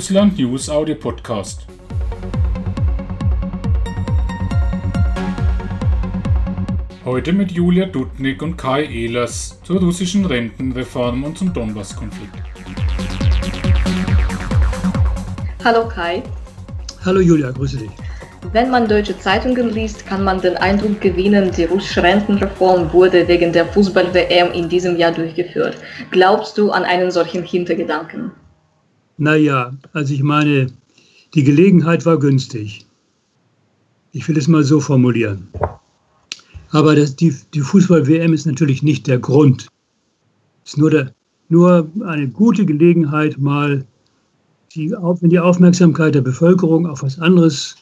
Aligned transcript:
Russland 0.00 0.38
News 0.38 0.70
Audio 0.70 0.94
Podcast. 0.94 1.66
Heute 7.04 7.34
mit 7.34 7.52
Julia 7.52 7.84
Dudnik 7.84 8.40
und 8.40 8.56
Kai 8.56 8.84
Ehlers 8.84 9.60
zur 9.62 9.78
russischen 9.78 10.24
Rentenreform 10.24 11.22
und 11.24 11.36
zum 11.36 11.52
Donbass-Konflikt. 11.52 12.32
Hallo 15.62 15.86
Kai. 15.86 16.22
Hallo 17.04 17.20
Julia, 17.20 17.50
grüße 17.50 17.76
dich. 17.76 17.90
Wenn 18.52 18.70
man 18.70 18.88
deutsche 18.88 19.18
Zeitungen 19.18 19.68
liest, 19.68 20.06
kann 20.06 20.24
man 20.24 20.40
den 20.40 20.56
Eindruck 20.56 20.98
gewinnen, 21.02 21.50
die 21.54 21.64
russische 21.64 22.02
Rentenreform 22.02 22.90
wurde 22.94 23.28
wegen 23.28 23.52
der 23.52 23.66
Fußball-WM 23.66 24.52
in 24.52 24.66
diesem 24.66 24.96
Jahr 24.96 25.12
durchgeführt. 25.12 25.76
Glaubst 26.10 26.56
du 26.56 26.70
an 26.70 26.84
einen 26.84 27.10
solchen 27.10 27.42
Hintergedanken? 27.42 28.32
Naja, 29.20 29.76
also 29.92 30.14
ich 30.14 30.22
meine, 30.22 30.68
die 31.34 31.44
Gelegenheit 31.44 32.06
war 32.06 32.18
günstig. 32.18 32.86
Ich 34.12 34.26
will 34.26 34.38
es 34.38 34.48
mal 34.48 34.64
so 34.64 34.80
formulieren. 34.80 35.46
Aber 36.70 36.96
das, 36.96 37.16
die, 37.16 37.36
die 37.52 37.60
Fußball-WM 37.60 38.32
ist 38.32 38.46
natürlich 38.46 38.82
nicht 38.82 39.06
der 39.06 39.18
Grund. 39.18 39.66
Es 40.64 40.72
ist 40.72 40.78
nur, 40.78 40.88
der, 40.88 41.12
nur 41.50 41.86
eine 42.06 42.28
gute 42.28 42.64
Gelegenheit, 42.64 43.36
mal 43.36 43.84
die, 44.74 44.90
wenn 44.90 45.28
die 45.28 45.38
Aufmerksamkeit 45.38 46.14
der 46.14 46.22
Bevölkerung 46.22 46.86
auf 46.86 47.02
was 47.02 47.18
anderes 47.18 47.76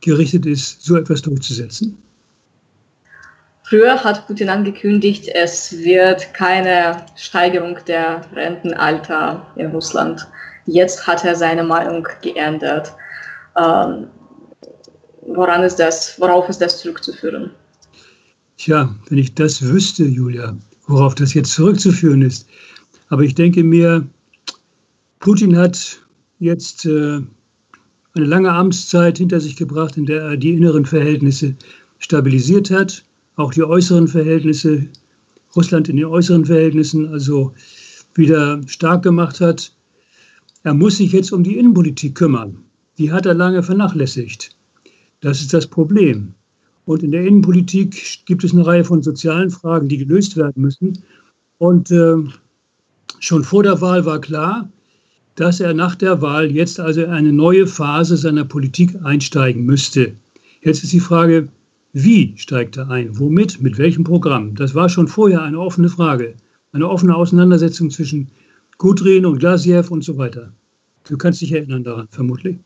gerichtet 0.00 0.46
ist, 0.46 0.82
so 0.82 0.96
etwas 0.96 1.20
durchzusetzen. 1.20 1.98
Früher 3.64 4.02
hat 4.02 4.26
Putin 4.26 4.48
angekündigt, 4.48 5.28
es 5.34 5.78
wird 5.80 6.32
keine 6.32 7.04
Steigerung 7.16 7.76
der 7.86 8.22
Rentenalter 8.34 9.46
in 9.56 9.66
Russland. 9.66 10.26
Jetzt 10.66 11.06
hat 11.06 11.24
er 11.24 11.34
seine 11.34 11.64
Meinung 11.64 12.06
geändert. 12.22 12.94
Ähm, 13.56 14.06
woran 15.22 15.62
ist 15.62 15.76
das, 15.76 16.18
worauf 16.20 16.48
ist 16.48 16.60
das 16.60 16.80
zurückzuführen? 16.80 17.50
Tja, 18.56 18.94
wenn 19.08 19.18
ich 19.18 19.34
das 19.34 19.62
wüsste, 19.62 20.04
Julia, 20.04 20.56
worauf 20.86 21.14
das 21.14 21.34
jetzt 21.34 21.52
zurückzuführen 21.52 22.22
ist. 22.22 22.46
Aber 23.08 23.22
ich 23.22 23.34
denke 23.34 23.64
mir, 23.64 24.06
Putin 25.20 25.56
hat 25.56 25.98
jetzt 26.38 26.86
äh, 26.86 27.20
eine 28.14 28.26
lange 28.26 28.52
Amtszeit 28.52 29.18
hinter 29.18 29.40
sich 29.40 29.56
gebracht, 29.56 29.96
in 29.96 30.06
der 30.06 30.22
er 30.22 30.36
die 30.36 30.54
inneren 30.54 30.84
Verhältnisse 30.84 31.54
stabilisiert 31.98 32.70
hat, 32.70 33.04
auch 33.36 33.52
die 33.52 33.62
äußeren 33.62 34.08
Verhältnisse, 34.08 34.86
Russland 35.54 35.88
in 35.88 35.96
den 35.96 36.06
äußeren 36.06 36.44
Verhältnissen 36.44 37.08
also 37.08 37.52
wieder 38.14 38.60
stark 38.66 39.02
gemacht 39.02 39.40
hat. 39.40 39.72
Er 40.64 40.74
muss 40.74 40.98
sich 40.98 41.12
jetzt 41.12 41.32
um 41.32 41.42
die 41.42 41.58
Innenpolitik 41.58 42.14
kümmern. 42.14 42.56
Die 42.98 43.10
hat 43.10 43.26
er 43.26 43.34
lange 43.34 43.62
vernachlässigt. 43.62 44.56
Das 45.20 45.40
ist 45.40 45.52
das 45.52 45.66
Problem. 45.66 46.34
Und 46.84 47.02
in 47.02 47.12
der 47.12 47.24
Innenpolitik 47.24 48.24
gibt 48.26 48.44
es 48.44 48.52
eine 48.52 48.66
Reihe 48.66 48.84
von 48.84 49.02
sozialen 49.02 49.50
Fragen, 49.50 49.88
die 49.88 49.98
gelöst 49.98 50.36
werden 50.36 50.62
müssen. 50.62 51.02
Und 51.58 51.90
äh, 51.90 52.16
schon 53.20 53.44
vor 53.44 53.62
der 53.62 53.80
Wahl 53.80 54.04
war 54.04 54.20
klar, 54.20 54.68
dass 55.36 55.60
er 55.60 55.74
nach 55.74 55.94
der 55.94 56.20
Wahl 56.20 56.50
jetzt 56.50 56.78
also 56.78 57.06
eine 57.06 57.32
neue 57.32 57.66
Phase 57.66 58.16
seiner 58.16 58.44
Politik 58.44 58.94
einsteigen 59.02 59.64
müsste. 59.64 60.12
Jetzt 60.62 60.84
ist 60.84 60.92
die 60.92 61.00
Frage, 61.00 61.48
wie 61.92 62.34
steigt 62.36 62.76
er 62.76 62.90
ein? 62.90 63.18
Womit? 63.18 63.60
Mit 63.60 63.78
welchem 63.78 64.04
Programm? 64.04 64.54
Das 64.54 64.74
war 64.74 64.88
schon 64.88 65.08
vorher 65.08 65.42
eine 65.42 65.58
offene 65.58 65.88
Frage. 65.88 66.34
Eine 66.72 66.88
offene 66.88 67.14
Auseinandersetzung 67.14 67.90
zwischen 67.90 68.28
Gudrin 68.78 69.26
und 69.26 69.38
Glasiev 69.38 69.90
und 69.90 70.02
so 70.02 70.16
weiter. 70.18 70.52
Du 71.08 71.16
kannst 71.16 71.40
dich 71.40 71.52
erinnern 71.52 71.84
daran, 71.84 72.08
vermutlich. 72.10 72.56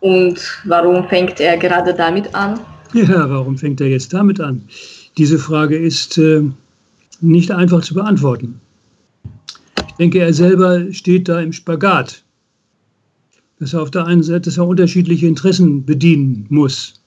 Und 0.00 0.38
warum 0.66 1.08
fängt 1.08 1.40
er 1.40 1.56
gerade 1.56 1.94
damit 1.94 2.34
an? 2.34 2.60
Ja, 2.92 3.28
warum 3.28 3.56
fängt 3.56 3.80
er 3.80 3.88
jetzt 3.88 4.12
damit 4.12 4.38
an? 4.40 4.62
Diese 5.16 5.38
Frage 5.38 5.76
ist 5.76 6.18
äh, 6.18 6.42
nicht 7.20 7.50
einfach 7.50 7.80
zu 7.80 7.94
beantworten. 7.94 8.60
Ich 9.88 9.94
denke, 9.94 10.18
er 10.18 10.34
selber 10.34 10.92
steht 10.92 11.28
da 11.28 11.40
im 11.40 11.52
Spagat, 11.52 12.22
dass 13.58 13.72
er 13.72 13.82
auf 13.82 13.90
der 13.90 14.06
einen 14.06 14.22
Seite 14.22 14.42
dass 14.42 14.58
er 14.58 14.66
unterschiedliche 14.66 15.26
Interessen 15.26 15.84
bedienen 15.84 16.46
muss. 16.50 17.00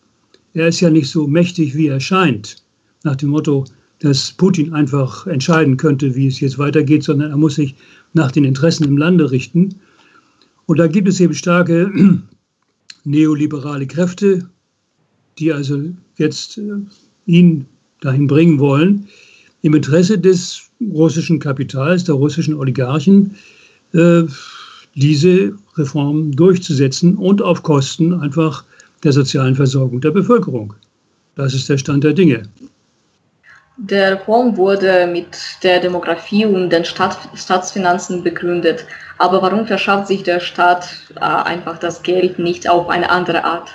Er 0.54 0.70
ist 0.70 0.80
ja 0.80 0.90
nicht 0.90 1.10
so 1.10 1.28
mächtig, 1.28 1.76
wie 1.76 1.88
er 1.88 2.00
scheint, 2.00 2.64
nach 3.04 3.16
dem 3.16 3.30
Motto, 3.30 3.66
dass 4.00 4.32
Putin 4.32 4.74
einfach 4.74 5.26
entscheiden 5.28 5.78
könnte, 5.78 6.16
wie 6.16 6.28
es 6.28 6.40
jetzt 6.40 6.60
weitergeht, 6.60 7.04
sondern 7.04 7.32
er 7.32 7.38
muss 7.38 7.56
sich 7.56 7.76
nach 8.14 8.32
den 8.32 8.46
Interessen 8.46 8.84
im 8.84 8.98
Lande 8.98 9.32
richten. 9.32 9.76
Und 10.66 10.80
da 10.80 10.88
gibt 10.88 11.08
es 11.08 11.20
eben 11.20 11.34
starke 11.34 11.92
neoliberale 13.04 13.88
Kräfte, 13.88 14.48
die 15.40 15.52
also 15.52 15.82
jetzt 16.18 16.58
äh, 16.58 16.80
ihn 17.26 17.66
dahin 18.02 18.28
bringen 18.28 18.60
wollen, 18.60 19.08
im 19.62 19.74
Interesse 19.74 20.20
des 20.20 20.70
russischen 20.82 21.40
Kapitals, 21.40 22.04
der 22.04 22.16
russischen 22.16 22.54
Oligarchen, 22.54 23.36
äh, 23.94 24.24
diese 24.96 25.54
Reformen 25.76 26.32
durchzusetzen 26.32 27.16
und 27.18 27.42
auf 27.42 27.64
Kosten 27.64 28.14
einfach 28.14 28.64
der 29.04 29.14
sozialen 29.14 29.56
Versorgung 29.56 30.02
der 30.02 30.12
Bevölkerung. 30.12 30.74
Das 31.36 31.54
ist 31.54 31.70
der 31.70 31.78
Stand 31.78 32.04
der 32.04 32.14
Dinge. 32.14 32.44
Der 33.78 34.14
Reform 34.14 34.58
wurde 34.58 35.08
mit 35.12 35.38
der 35.62 35.80
Demografie 35.80 36.46
und 36.46 36.72
den 36.72 36.84
Staat, 36.84 37.18
Staatsfinanzen 37.36 38.24
begründet. 38.24 38.86
Aber 39.20 39.40
warum 39.44 39.68
verschafft 39.68 40.08
sich 40.08 40.24
der 40.24 40.40
Staat 40.40 40.88
äh, 41.16 41.20
einfach 41.20 41.78
das 41.78 42.02
Geld 42.02 42.40
nicht 42.40 42.68
auf 42.68 42.90
eine 42.90 43.08
andere 43.10 43.44
Art? 43.44 43.70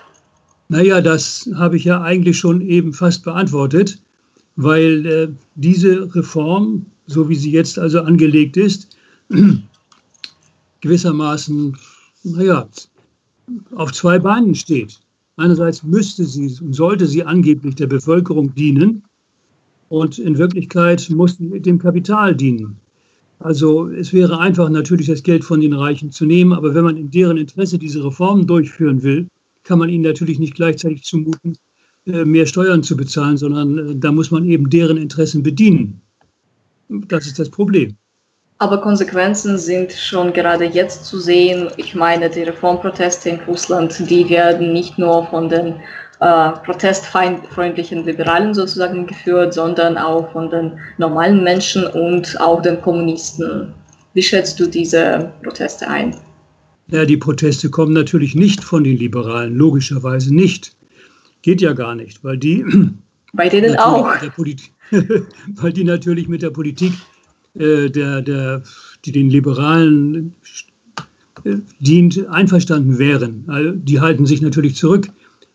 Naja, 0.68 1.00
das 1.00 1.48
habe 1.54 1.76
ich 1.76 1.84
ja 1.84 2.02
eigentlich 2.02 2.36
schon 2.36 2.60
eben 2.62 2.92
fast 2.92 3.22
beantwortet, 3.22 4.02
weil 4.56 5.06
äh, 5.06 5.28
diese 5.54 6.12
Reform, 6.14 6.84
so 7.06 7.28
wie 7.28 7.36
sie 7.36 7.52
jetzt 7.52 7.78
also 7.78 8.00
angelegt 8.00 8.56
ist, 8.56 8.96
gewissermaßen, 10.80 11.76
naja, 12.24 12.66
auf 13.76 13.92
zwei 13.92 14.18
Beinen 14.18 14.54
steht. 14.56 14.98
Einerseits 15.36 15.84
müsste 15.84 16.24
sie 16.24 16.58
und 16.60 16.72
sollte 16.72 17.06
sie 17.06 17.22
angeblich 17.22 17.76
der 17.76 17.86
Bevölkerung 17.86 18.52
dienen 18.54 19.04
und 19.92 20.18
in 20.18 20.38
Wirklichkeit 20.38 21.10
muss 21.10 21.36
sie 21.36 21.60
dem 21.60 21.78
Kapital 21.78 22.34
dienen. 22.34 22.78
Also 23.40 23.88
es 23.88 24.14
wäre 24.14 24.38
einfach 24.38 24.70
natürlich 24.70 25.08
das 25.08 25.22
Geld 25.22 25.44
von 25.44 25.60
den 25.60 25.74
Reichen 25.74 26.10
zu 26.10 26.24
nehmen, 26.24 26.54
aber 26.54 26.74
wenn 26.74 26.84
man 26.84 26.96
in 26.96 27.10
deren 27.10 27.36
Interesse 27.36 27.78
diese 27.78 28.02
Reformen 28.02 28.46
durchführen 28.46 29.02
will, 29.02 29.26
kann 29.64 29.78
man 29.78 29.90
ihnen 29.90 30.04
natürlich 30.04 30.38
nicht 30.38 30.54
gleichzeitig 30.54 31.04
zumuten, 31.04 31.58
äh, 32.06 32.24
mehr 32.24 32.46
Steuern 32.46 32.82
zu 32.82 32.96
bezahlen, 32.96 33.36
sondern 33.36 33.76
äh, 33.76 33.94
da 33.96 34.10
muss 34.10 34.30
man 34.30 34.48
eben 34.48 34.70
deren 34.70 34.96
Interessen 34.96 35.42
bedienen. 35.42 36.00
Das 36.88 37.26
ist 37.26 37.38
das 37.38 37.50
Problem. 37.50 37.94
Aber 38.56 38.78
Konsequenzen 38.80 39.58
sind 39.58 39.92
schon 39.92 40.32
gerade 40.32 40.64
jetzt 40.64 41.04
zu 41.04 41.18
sehen. 41.18 41.68
Ich 41.76 41.94
meine, 41.94 42.30
die 42.30 42.44
Reformproteste 42.44 43.28
in 43.28 43.40
Russland, 43.40 43.94
die 44.08 44.26
werden 44.30 44.72
nicht 44.72 44.96
nur 44.98 45.26
von 45.26 45.50
den 45.50 45.74
äh, 46.22 46.52
protestfreundlichen 46.64 48.04
Liberalen 48.04 48.54
sozusagen 48.54 49.08
geführt, 49.08 49.54
sondern 49.54 49.98
auch 49.98 50.30
von 50.30 50.48
den 50.50 50.78
normalen 50.98 51.42
Menschen 51.42 51.84
und 51.84 52.40
auch 52.40 52.62
den 52.62 52.80
Kommunisten. 52.80 53.74
Wie 54.14 54.22
schätzt 54.22 54.60
du 54.60 54.66
diese 54.66 55.32
Proteste 55.42 55.88
ein? 55.88 56.14
Ja, 56.86 57.04
die 57.04 57.16
Proteste 57.16 57.68
kommen 57.70 57.92
natürlich 57.92 58.36
nicht 58.36 58.62
von 58.62 58.84
den 58.84 58.98
Liberalen, 58.98 59.56
logischerweise 59.56 60.32
nicht. 60.32 60.76
Geht 61.42 61.60
ja 61.60 61.72
gar 61.72 61.96
nicht, 61.96 62.22
weil 62.22 62.38
die. 62.38 62.64
Bei 63.32 63.48
denen 63.48 63.76
auch. 63.78 64.08
weil 65.56 65.72
die 65.72 65.82
natürlich 65.82 66.28
mit 66.28 66.42
der 66.42 66.50
Politik 66.50 66.92
äh, 67.58 67.88
der, 67.88 68.22
der, 68.22 68.62
die 69.04 69.10
den 69.10 69.28
Liberalen 69.28 70.34
äh, 71.42 71.56
dient, 71.80 72.28
einverstanden 72.28 72.98
wären. 72.98 73.44
Also 73.48 73.72
die 73.72 74.00
halten 74.00 74.24
sich 74.24 74.40
natürlich 74.40 74.76
zurück 74.76 75.08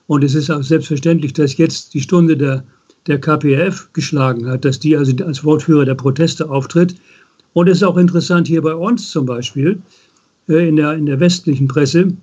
und 0.07 0.23
es 0.23 0.35
ist 0.35 0.49
auch 0.49 0.63
selbstverständlich, 0.63 1.33
dass 1.33 1.57
jetzt 1.57 1.93
die 1.93 2.01
Stunde 2.01 2.35
der, 2.35 2.63
der 3.07 3.19
KPF 3.19 3.89
geschlagen 3.93 4.47
hat, 4.47 4.65
dass 4.65 4.79
die 4.79 4.95
also 4.95 5.13
als 5.23 5.43
Wortführer 5.43 5.85
der 5.85 5.95
Proteste 5.95 6.49
auftritt. 6.49 6.95
Und 7.53 7.67
es 7.67 7.77
ist 7.77 7.83
auch 7.83 7.97
interessant 7.97 8.47
hier 8.47 8.61
bei 8.61 8.73
uns 8.73 9.09
zum 9.09 9.25
Beispiel, 9.25 9.81
äh, 10.47 10.67
in 10.67 10.77
der, 10.77 10.93
in 10.93 11.05
der 11.05 11.19
westlichen 11.19 11.67
Presse, 11.67 12.13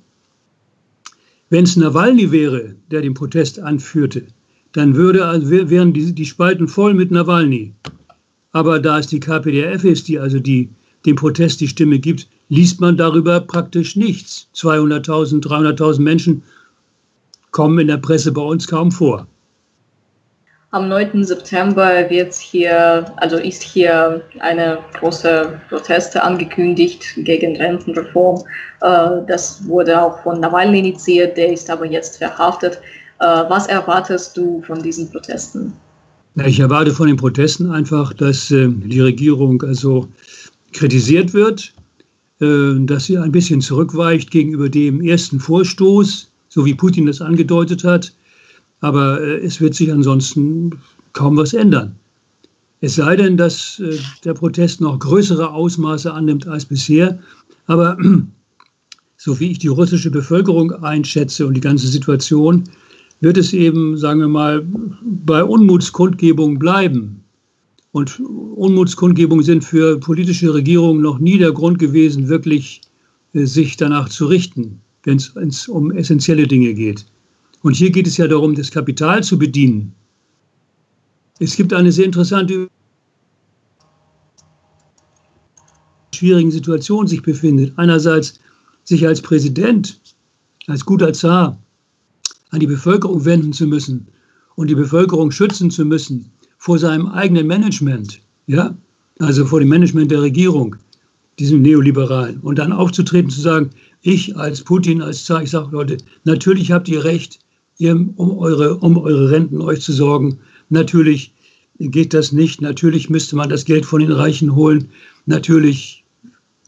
wenn 1.51 1.65
es 1.65 1.77
Nawalny 1.77 2.33
wäre, 2.33 2.75
der 2.91 3.03
den 3.03 3.15
Protest 3.15 3.61
anführte, 3.61 4.23
dann 4.73 4.95
würde, 4.97 5.25
also 5.25 5.51
wären 5.51 5.93
die, 5.93 6.13
die 6.13 6.25
Spalten 6.25 6.67
voll 6.67 6.95
mit 6.95 7.11
Nawalny. 7.11 7.73
Aber 8.53 8.81
da 8.81 8.99
es 8.99 9.09
die 9.09 9.21
KPDF 9.21 9.85
ist, 9.85 10.09
die 10.09 10.19
also 10.19 10.39
die, 10.39 10.71
dem 11.05 11.17
Protest 11.17 11.61
die 11.61 11.69
Stimme 11.69 11.99
gibt, 11.99 12.27
liest 12.49 12.81
man 12.81 12.97
darüber 12.97 13.41
praktisch 13.41 13.95
nichts. 13.95 14.49
200.000, 14.55 15.43
300.000 15.43 16.01
Menschen 16.01 16.43
kommen 17.55 17.79
in 17.79 17.87
der 17.87 17.97
Presse 17.99 18.33
bei 18.33 18.43
uns 18.43 18.67
kaum 18.67 18.91
vor. 18.91 19.27
Am 20.73 20.89
9. 20.89 21.23
September 21.23 22.11
wird 22.11 22.35
hier, 22.35 23.07
also 23.19 23.37
ist 23.37 23.63
hier 23.63 24.21
eine 24.41 24.79
große 24.99 25.61
Proteste 25.69 26.21
angekündigt 26.21 27.05
gegen 27.19 27.57
Rentenreform. 27.57 28.43
Äh, 28.81 29.23
das 29.29 29.65
wurde 29.69 30.03
auch 30.03 30.21
von 30.25 30.41
Nawalny 30.41 30.81
initiiert, 30.81 31.37
der 31.37 31.53
ist 31.53 31.71
aber 31.71 31.87
jetzt 31.87 32.19
verhaftet. 32.19 32.81
Äh, 33.21 33.25
was 33.25 33.69
erwartest 33.69 34.37
du 34.37 34.61
von 34.67 34.83
diesen 34.83 35.09
Protesten? 35.13 35.73
Ich 36.45 36.59
erwarte 36.59 36.91
von 36.91 37.07
den 37.07 37.17
Protesten 37.17 37.71
einfach, 37.71 38.13
dass 38.15 38.51
äh, 38.51 38.67
die 38.69 39.01
Regierung 39.01 39.63
also 39.63 40.09
kritisiert 40.73 41.33
wird, 41.33 41.73
dass 42.41 43.05
sie 43.05 43.17
ein 43.17 43.31
bisschen 43.31 43.61
zurückweicht 43.61 44.33
gegenüber 44.33 44.69
dem 44.69 45.01
ersten 45.01 45.39
Vorstoß, 45.39 46.34
so 46.55 46.65
wie 46.65 46.75
Putin 46.75 47.07
das 47.07 47.21
angedeutet 47.21 47.85
hat 47.85 48.13
aber 48.85 49.21
äh, 49.21 49.39
es 49.39 49.61
wird 49.63 49.75
sich 49.75 49.91
ansonsten 49.91 50.71
kaum 51.15 51.39
was 51.39 51.55
ändern. 51.55 51.97
Es 52.83 52.97
sei 52.97 53.17
denn, 53.17 53.39
dass 53.39 53.81
äh, 53.81 53.99
der 54.25 54.35
Protest 54.35 54.83
noch 54.83 54.99
größere 54.99 55.51
Ausmaße 55.51 56.13
annimmt 56.13 56.47
als 56.47 56.67
bisher. 56.67 57.19
Aber 57.67 57.97
so 59.17 59.41
wie 59.41 59.53
ich 59.53 59.59
die 59.59 59.69
russische 59.69 60.11
Bevölkerung 60.11 60.71
einschätze 60.85 61.47
und 61.47 61.55
die 61.55 61.63
ganze 61.63 61.89
Situation, 61.89 62.65
wird 63.23 63.39
es 63.39 63.55
eben, 63.55 63.97
sagen 63.97 64.21
wir 64.21 64.29
mal, 64.29 64.67
bei 65.25 65.43
Unmutskundgebungen 65.43 66.59
bleiben. 66.59 67.25
Und 67.93 68.21
Unmutskundgebungen 68.57 69.45
sind 69.45 69.65
für 69.65 69.99
politische 69.99 70.53
Regierungen 70.53 71.01
noch 71.01 71.21
nie 71.21 71.39
der 71.39 71.53
Grund 71.53 71.79
gewesen, 71.79 72.29
wirklich 72.29 72.83
äh, 73.33 73.47
sich 73.47 73.79
danach 73.79 74.11
zu 74.11 74.27
richten, 74.27 74.81
wenn 75.05 75.19
es 75.19 75.69
um 75.69 75.93
essentielle 75.93 76.47
Dinge 76.47 76.75
geht. 76.75 77.05
Und 77.63 77.77
hier 77.77 77.91
geht 77.91 78.07
es 78.07 78.17
ja 78.17 78.27
darum, 78.27 78.55
das 78.55 78.71
Kapital 78.71 79.23
zu 79.23 79.39
bedienen. 79.39 79.95
Es 81.39 81.57
gibt 81.57 81.73
eine 81.73 81.91
sehr 81.91 82.05
interessante 82.05 82.69
schwierigen 86.15 86.51
Situation 86.51 87.07
sich 87.07 87.23
befindet. 87.23 87.73
Einerseits 87.77 88.39
sich 88.85 89.07
als 89.07 89.21
Präsident, 89.21 90.01
als 90.67 90.85
guter 90.85 91.13
Zar 91.13 91.59
an 92.51 92.61
die 92.61 92.67
Bevölkerung 92.67 93.25
wenden 93.25 93.53
zu 93.53 93.67
müssen 93.67 94.07
und 94.57 94.69
die 94.69 94.75
Bevölkerung 94.75 95.31
schützen 95.31 95.71
zu 95.71 95.85
müssen 95.85 96.31
vor 96.59 96.79
seinem 96.79 97.09
eigenen 97.09 97.47
Management, 97.47 98.21
ja, 98.47 98.75
also 99.19 99.45
vor 99.45 99.61
dem 99.61 99.69
Management 99.69 100.11
der 100.11 100.23
Regierung, 100.23 100.77
diesem 101.39 101.63
Neoliberalen, 101.63 102.39
und 102.41 102.59
dann 102.59 102.73
aufzutreten 102.73 103.31
zu 103.31 103.41
sagen, 103.41 103.71
ich 104.03 104.37
als 104.37 104.63
Putin, 104.63 105.03
als 105.03 105.25
Zar, 105.25 105.43
ich 105.43 105.51
sage 105.51 105.71
Leute, 105.73 105.97
natürlich 106.25 106.71
habt 106.71 106.89
ihr 106.89 107.05
recht, 107.05 107.41
ihr, 107.79 107.95
um, 108.17 108.39
eure, 108.39 108.77
um 108.77 108.97
eure 108.99 109.31
Renten 109.31 109.61
euch 109.61 109.81
zu 109.81 109.93
sorgen. 109.93 110.39
Natürlich 110.71 111.33
geht 111.79 112.15
das 112.15 112.33
nicht. 112.33 112.61
Natürlich 112.61 113.11
müsste 113.11 113.37
man 113.37 113.49
das 113.49 113.65
Geld 113.65 113.85
von 113.85 114.01
den 114.01 114.13
Reichen 114.13 114.55
holen. 114.55 114.89
Natürlich 115.27 116.05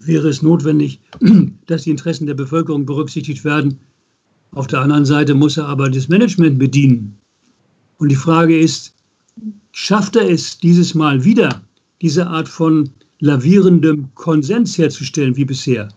wäre 0.00 0.28
es 0.28 0.42
notwendig, 0.42 1.00
dass 1.66 1.82
die 1.82 1.90
Interessen 1.90 2.26
der 2.26 2.34
Bevölkerung 2.34 2.86
berücksichtigt 2.86 3.44
werden. 3.44 3.78
Auf 4.52 4.66
der 4.66 4.80
anderen 4.80 5.04
Seite 5.04 5.34
muss 5.34 5.56
er 5.56 5.66
aber 5.66 5.90
das 5.90 6.08
Management 6.08 6.58
bedienen. 6.58 7.16
Und 7.98 8.08
die 8.08 8.16
Frage 8.16 8.58
ist, 8.58 8.94
schafft 9.72 10.16
er 10.16 10.28
es 10.28 10.58
dieses 10.58 10.94
Mal 10.94 11.24
wieder, 11.24 11.62
diese 12.00 12.26
Art 12.26 12.48
von 12.48 12.90
lavierendem 13.20 14.10
Konsens 14.14 14.76
herzustellen 14.78 15.36
wie 15.36 15.44
bisher? 15.44 15.88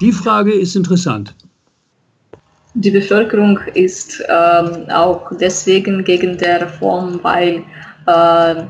Die 0.00 0.12
Frage 0.12 0.52
ist 0.52 0.76
interessant. 0.76 1.34
Die 2.74 2.90
Bevölkerung 2.90 3.58
ist 3.74 4.22
ähm, 4.28 4.88
auch 4.90 5.30
deswegen 5.40 6.04
gegen 6.04 6.38
die 6.38 6.44
Reform, 6.44 7.18
weil 7.22 7.64
äh, 8.06 8.64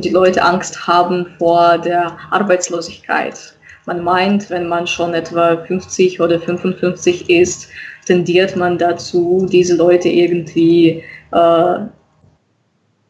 die 0.00 0.10
Leute 0.10 0.42
Angst 0.42 0.86
haben 0.86 1.26
vor 1.38 1.78
der 1.78 2.16
Arbeitslosigkeit. 2.30 3.54
Man 3.86 4.02
meint, 4.02 4.48
wenn 4.48 4.66
man 4.66 4.86
schon 4.86 5.12
etwa 5.12 5.56
50 5.56 6.20
oder 6.20 6.40
55 6.40 7.28
ist, 7.28 7.68
tendiert 8.06 8.56
man 8.56 8.78
dazu, 8.78 9.46
diese 9.50 9.76
Leute 9.76 10.08
irgendwie 10.08 11.02
äh, 11.32 11.78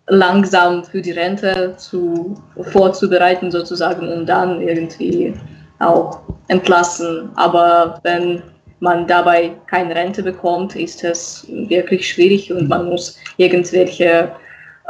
langsam 0.09 0.85
für 0.85 1.01
die 1.01 1.13
Rente 1.13 1.75
zu, 1.77 2.35
vorzubereiten, 2.73 3.51
sozusagen, 3.51 4.09
und 4.09 4.27
dann 4.27 4.61
irgendwie 4.61 5.35
auch 5.79 6.21
entlassen. 6.49 7.31
Aber 7.37 8.01
wenn 8.03 8.43
man 8.81 9.07
dabei 9.07 9.53
keine 9.67 9.95
Rente 9.95 10.23
bekommt, 10.23 10.77
ist 10.77 11.05
es 11.05 11.47
wirklich 11.49 12.09
schwierig 12.09 12.53
und 12.53 12.69
man 12.69 12.87
muss 12.87 13.17
irgendwelche 13.39 14.31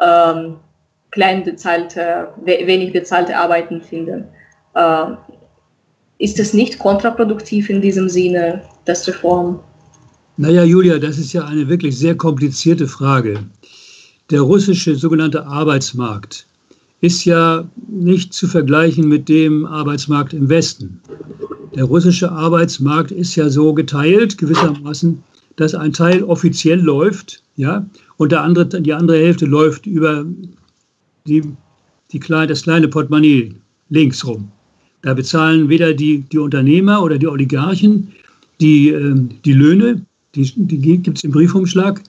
ähm, 0.02 0.56
klein 1.10 1.44
bezahlte, 1.44 2.28
wenig 2.44 2.92
bezahlte 2.92 3.36
Arbeiten 3.36 3.80
finden. 3.80 4.24
Ähm, 4.74 5.16
ist 6.18 6.38
es 6.38 6.54
nicht 6.54 6.78
kontraproduktiv 6.78 7.70
in 7.70 7.80
diesem 7.80 8.08
Sinne, 8.08 8.62
das 8.84 9.06
Reform? 9.06 9.60
Naja, 10.36 10.64
Julia, 10.64 10.98
das 10.98 11.18
ist 11.18 11.32
ja 11.32 11.44
eine 11.44 11.68
wirklich 11.68 11.96
sehr 11.96 12.16
komplizierte 12.16 12.88
Frage. 12.88 13.38
Der 14.30 14.40
russische 14.40 14.96
sogenannte 14.96 15.46
Arbeitsmarkt 15.46 16.46
ist 17.00 17.24
ja 17.24 17.68
nicht 17.88 18.32
zu 18.32 18.48
vergleichen 18.48 19.08
mit 19.08 19.28
dem 19.28 19.66
Arbeitsmarkt 19.66 20.32
im 20.32 20.48
Westen. 20.48 21.00
Der 21.74 21.84
russische 21.84 22.32
Arbeitsmarkt 22.32 23.10
ist 23.10 23.36
ja 23.36 23.50
so 23.50 23.74
geteilt, 23.74 24.38
gewissermaßen, 24.38 25.22
dass 25.56 25.74
ein 25.74 25.92
Teil 25.92 26.22
offiziell 26.22 26.80
läuft, 26.80 27.42
ja, 27.56 27.86
und 28.16 28.32
der 28.32 28.42
andere, 28.42 28.66
die 28.80 28.92
andere 28.92 29.18
Hälfte 29.18 29.44
läuft 29.44 29.86
über 29.86 30.24
die, 31.26 31.42
die 32.12 32.20
kleine, 32.20 32.46
das 32.46 32.62
kleine 32.62 32.88
Portemonnaie 32.88 33.54
links 33.90 34.24
rum. 34.24 34.50
Da 35.02 35.12
bezahlen 35.12 35.68
weder 35.68 35.92
die, 35.92 36.20
die 36.20 36.38
Unternehmer 36.38 37.02
oder 37.02 37.18
die 37.18 37.28
Oligarchen 37.28 38.12
die, 38.60 38.88
äh, 38.88 39.14
die 39.44 39.52
Löhne, 39.52 40.04
die, 40.34 40.50
die 40.56 40.78
gibt 40.78 41.18
es 41.18 41.24
im 41.24 41.32
Briefumschlag, 41.32 42.02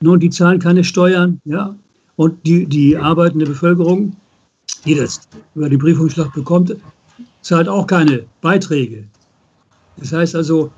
nur 0.00 0.18
die 0.18 0.30
zahlen 0.30 0.58
keine 0.58 0.84
Steuern, 0.84 1.40
ja, 1.44 1.74
und 2.16 2.34
die, 2.44 2.66
die 2.66 2.96
arbeitende 2.96 3.46
Bevölkerung, 3.46 4.16
die 4.84 4.94
das 4.94 5.20
über 5.54 5.68
den 5.68 5.78
Briefumschlag 5.78 6.32
bekommt, 6.34 6.74
zahlt 7.42 7.68
auch 7.68 7.86
keine 7.86 8.24
Beiträge. 8.40 9.04
Das 9.96 10.12
heißt 10.12 10.34
also, 10.34 10.72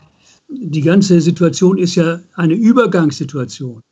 die 0.48 0.80
ganze 0.80 1.20
Situation 1.20 1.78
ist 1.78 1.94
ja 1.94 2.20
eine 2.34 2.54
Übergangssituation. 2.54 3.82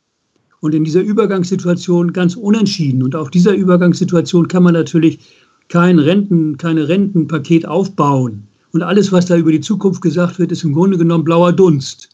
Und 0.61 0.75
in 0.75 0.83
dieser 0.83 1.01
Übergangssituation 1.01 2.11
ganz 2.11 2.35
unentschieden. 2.35 3.01
Und 3.01 3.15
auf 3.15 3.29
dieser 3.29 3.53
Übergangssituation 3.53 4.47
kann 4.47 4.63
man 4.63 4.73
natürlich 4.73 5.19
kein 5.69 5.99
Renten, 5.99 6.57
keine 6.57 6.87
Rentenpaket 6.87 7.65
aufbauen. 7.65 8.43
Und 8.71 8.83
alles, 8.83 9.11
was 9.11 9.25
da 9.25 9.37
über 9.37 9.51
die 9.51 9.61
Zukunft 9.61 10.01
gesagt 10.01 10.37
wird, 10.37 10.51
ist 10.51 10.63
im 10.63 10.73
Grunde 10.73 10.97
genommen 10.97 11.23
blauer 11.23 11.53
Dunst. 11.53 12.09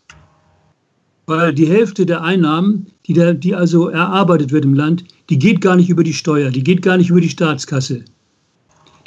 Weil 1.28 1.54
die 1.54 1.68
Hälfte 1.68 2.06
der 2.06 2.22
Einnahmen, 2.22 2.88
die, 3.08 3.14
da, 3.14 3.34
die 3.34 3.56
also 3.56 3.90
erarbeitet 3.90 4.52
wird 4.52 4.66
im 4.66 4.74
Land, 4.74 5.04
die 5.30 5.40
geht 5.40 5.62
gar 5.62 5.76
nicht 5.76 5.90
über 5.90 6.04
die 6.04 6.14
Steuer, 6.14 6.52
die 6.52 6.64
geht 6.64 6.82
gar 6.82 6.98
nicht 6.98 7.10
über 7.10 7.22
die 7.22 7.30
Staatskasse. 7.30 8.04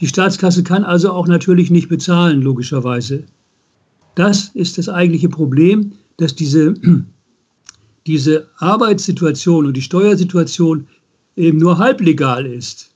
Die 0.00 0.06
Staatskasse 0.06 0.62
kann 0.62 0.84
also 0.84 1.12
auch 1.12 1.26
natürlich 1.26 1.70
nicht 1.70 1.88
bezahlen, 1.88 2.42
logischerweise. 2.42 3.24
Das 4.14 4.50
ist 4.54 4.78
das 4.78 4.88
eigentliche 4.88 5.28
Problem, 5.28 5.92
dass 6.16 6.34
diese, 6.34 6.74
diese 8.06 8.48
Arbeitssituation 8.58 9.66
und 9.66 9.76
die 9.76 9.82
Steuersituation 9.82 10.86
eben 11.36 11.58
nur 11.58 11.78
halblegal 11.78 12.46
ist. 12.46 12.92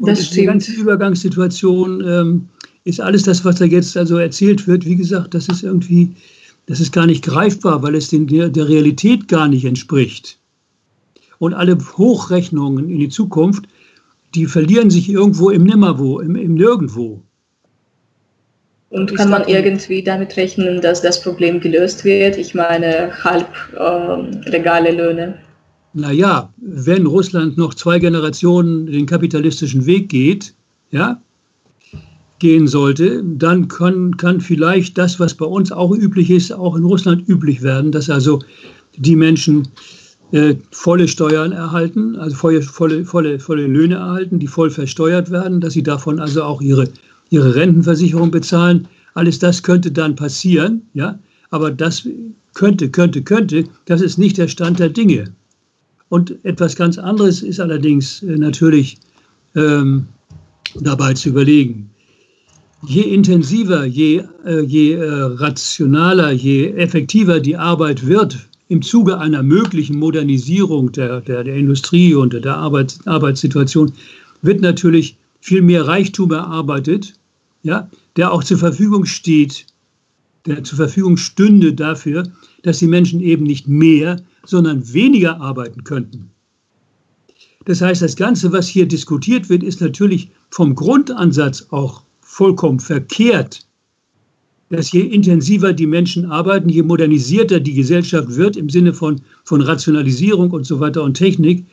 Und 0.00 0.08
das 0.08 0.30
die 0.30 0.44
ganze 0.44 0.72
Übergangssituation 0.72 2.02
ähm, 2.06 2.48
ist 2.84 3.00
alles 3.00 3.22
das, 3.22 3.44
was 3.44 3.56
da 3.56 3.64
jetzt 3.64 3.96
also 3.96 4.18
erzählt 4.18 4.66
wird. 4.66 4.84
Wie 4.84 4.96
gesagt, 4.96 5.34
das 5.34 5.48
ist 5.48 5.62
irgendwie, 5.62 6.10
das 6.66 6.80
ist 6.80 6.92
gar 6.92 7.06
nicht 7.06 7.24
greifbar, 7.24 7.82
weil 7.82 7.94
es 7.94 8.08
den, 8.08 8.26
der, 8.26 8.48
der 8.48 8.68
Realität 8.68 9.28
gar 9.28 9.48
nicht 9.48 9.64
entspricht. 9.64 10.38
Und 11.38 11.54
alle 11.54 11.76
Hochrechnungen 11.96 12.88
in 12.88 13.00
die 13.00 13.08
Zukunft 13.08 13.64
die 14.34 14.46
verlieren 14.46 14.90
sich 14.90 15.08
irgendwo 15.08 15.50
im 15.50 15.64
Nimmerwo, 15.64 16.20
im, 16.20 16.36
im 16.36 16.54
Nirgendwo. 16.54 17.22
Und 18.90 19.14
kann 19.16 19.30
man 19.30 19.46
irgendwie 19.48 20.02
damit 20.02 20.36
rechnen, 20.36 20.80
dass 20.80 21.02
das 21.02 21.20
Problem 21.20 21.60
gelöst 21.60 22.04
wird? 22.04 22.36
Ich 22.36 22.54
meine, 22.54 23.12
halb 23.24 23.48
äh, 23.74 24.50
regale 24.50 24.92
Löhne. 24.92 25.38
Naja, 25.94 26.52
wenn 26.58 27.06
Russland 27.06 27.56
noch 27.56 27.74
zwei 27.74 27.98
Generationen 27.98 28.86
den 28.86 29.06
kapitalistischen 29.06 29.86
Weg 29.86 30.08
geht, 30.08 30.54
ja, 30.90 31.20
gehen 32.38 32.66
sollte, 32.66 33.22
dann 33.24 33.68
kann, 33.68 34.16
kann 34.16 34.40
vielleicht 34.40 34.98
das, 34.98 35.20
was 35.20 35.34
bei 35.34 35.46
uns 35.46 35.72
auch 35.72 35.92
üblich 35.94 36.30
ist, 36.30 36.52
auch 36.52 36.76
in 36.76 36.84
Russland 36.84 37.28
üblich 37.28 37.62
werden, 37.62 37.92
dass 37.92 38.10
also 38.10 38.40
die 38.96 39.16
Menschen 39.16 39.68
äh, 40.32 40.56
volle 40.70 41.06
Steuern 41.06 41.52
erhalten, 41.52 42.16
also 42.16 42.36
volle, 42.36 42.62
volle, 42.62 43.04
volle, 43.04 43.38
volle 43.38 43.66
Löhne 43.66 43.96
erhalten, 43.96 44.38
die 44.38 44.46
voll 44.46 44.70
versteuert 44.70 45.30
werden, 45.30 45.60
dass 45.60 45.74
sie 45.74 45.82
davon 45.82 46.18
also 46.18 46.42
auch 46.42 46.60
ihre, 46.60 46.88
ihre 47.30 47.54
Rentenversicherung 47.54 48.30
bezahlen. 48.30 48.88
Alles 49.14 49.38
das 49.38 49.62
könnte 49.62 49.92
dann 49.92 50.16
passieren, 50.16 50.82
ja, 50.92 51.18
aber 51.50 51.70
das 51.70 52.08
könnte, 52.54 52.88
könnte, 52.88 53.22
könnte, 53.22 53.64
das 53.86 54.00
ist 54.00 54.18
nicht 54.18 54.38
der 54.38 54.48
Stand 54.48 54.80
der 54.80 54.88
Dinge. 54.88 55.32
Und 56.08 56.34
etwas 56.44 56.76
ganz 56.76 56.98
anderes 56.98 57.42
ist 57.42 57.60
allerdings 57.60 58.22
äh, 58.22 58.36
natürlich 58.36 58.98
ähm, 59.54 60.06
dabei 60.80 61.14
zu 61.14 61.28
überlegen. 61.28 61.90
Je 62.86 63.02
intensiver, 63.02 63.84
je, 63.84 64.24
äh, 64.44 64.60
je 64.60 64.94
äh, 64.94 65.22
rationaler, 65.38 66.32
je 66.32 66.72
effektiver 66.76 67.40
die 67.40 67.56
Arbeit 67.56 68.06
wird 68.06 68.48
im 68.68 68.82
Zuge 68.82 69.18
einer 69.18 69.42
möglichen 69.42 69.98
Modernisierung 69.98 70.92
der, 70.92 71.20
der, 71.20 71.44
der 71.44 71.54
Industrie 71.54 72.14
und 72.14 72.32
der 72.32 72.56
Arbeits, 72.56 73.06
Arbeitssituation, 73.06 73.92
wird 74.42 74.60
natürlich 74.60 75.16
viel 75.40 75.62
mehr 75.62 75.86
Reichtum 75.86 76.32
erarbeitet, 76.32 77.14
ja, 77.62 77.88
der 78.16 78.32
auch 78.32 78.42
zur 78.42 78.58
Verfügung 78.58 79.04
steht, 79.04 79.66
der 80.46 80.64
zur 80.64 80.76
Verfügung 80.76 81.16
stünde 81.16 81.72
dafür, 81.72 82.24
dass 82.62 82.78
die 82.78 82.86
Menschen 82.86 83.20
eben 83.20 83.44
nicht 83.44 83.68
mehr, 83.68 84.22
sondern 84.44 84.92
weniger 84.92 85.40
arbeiten 85.40 85.84
könnten. 85.84 86.30
Das 87.66 87.80
heißt, 87.80 88.02
das 88.02 88.16
Ganze, 88.16 88.52
was 88.52 88.68
hier 88.68 88.86
diskutiert 88.86 89.48
wird, 89.48 89.62
ist 89.62 89.80
natürlich 89.80 90.30
vom 90.50 90.74
Grundansatz 90.74 91.66
auch 91.70 92.02
vollkommen 92.34 92.80
verkehrt. 92.80 93.60
Dass 94.70 94.90
je 94.90 95.02
intensiver 95.02 95.72
die 95.72 95.86
Menschen 95.86 96.24
arbeiten, 96.30 96.68
je 96.68 96.82
modernisierter 96.82 97.60
die 97.60 97.74
Gesellschaft 97.74 98.34
wird 98.34 98.56
im 98.56 98.68
Sinne 98.68 98.92
von, 98.92 99.20
von 99.44 99.60
Rationalisierung 99.60 100.50
und 100.50 100.64
so 100.64 100.80
weiter 100.80 101.04
und 101.04 101.14
Technik, 101.14 101.64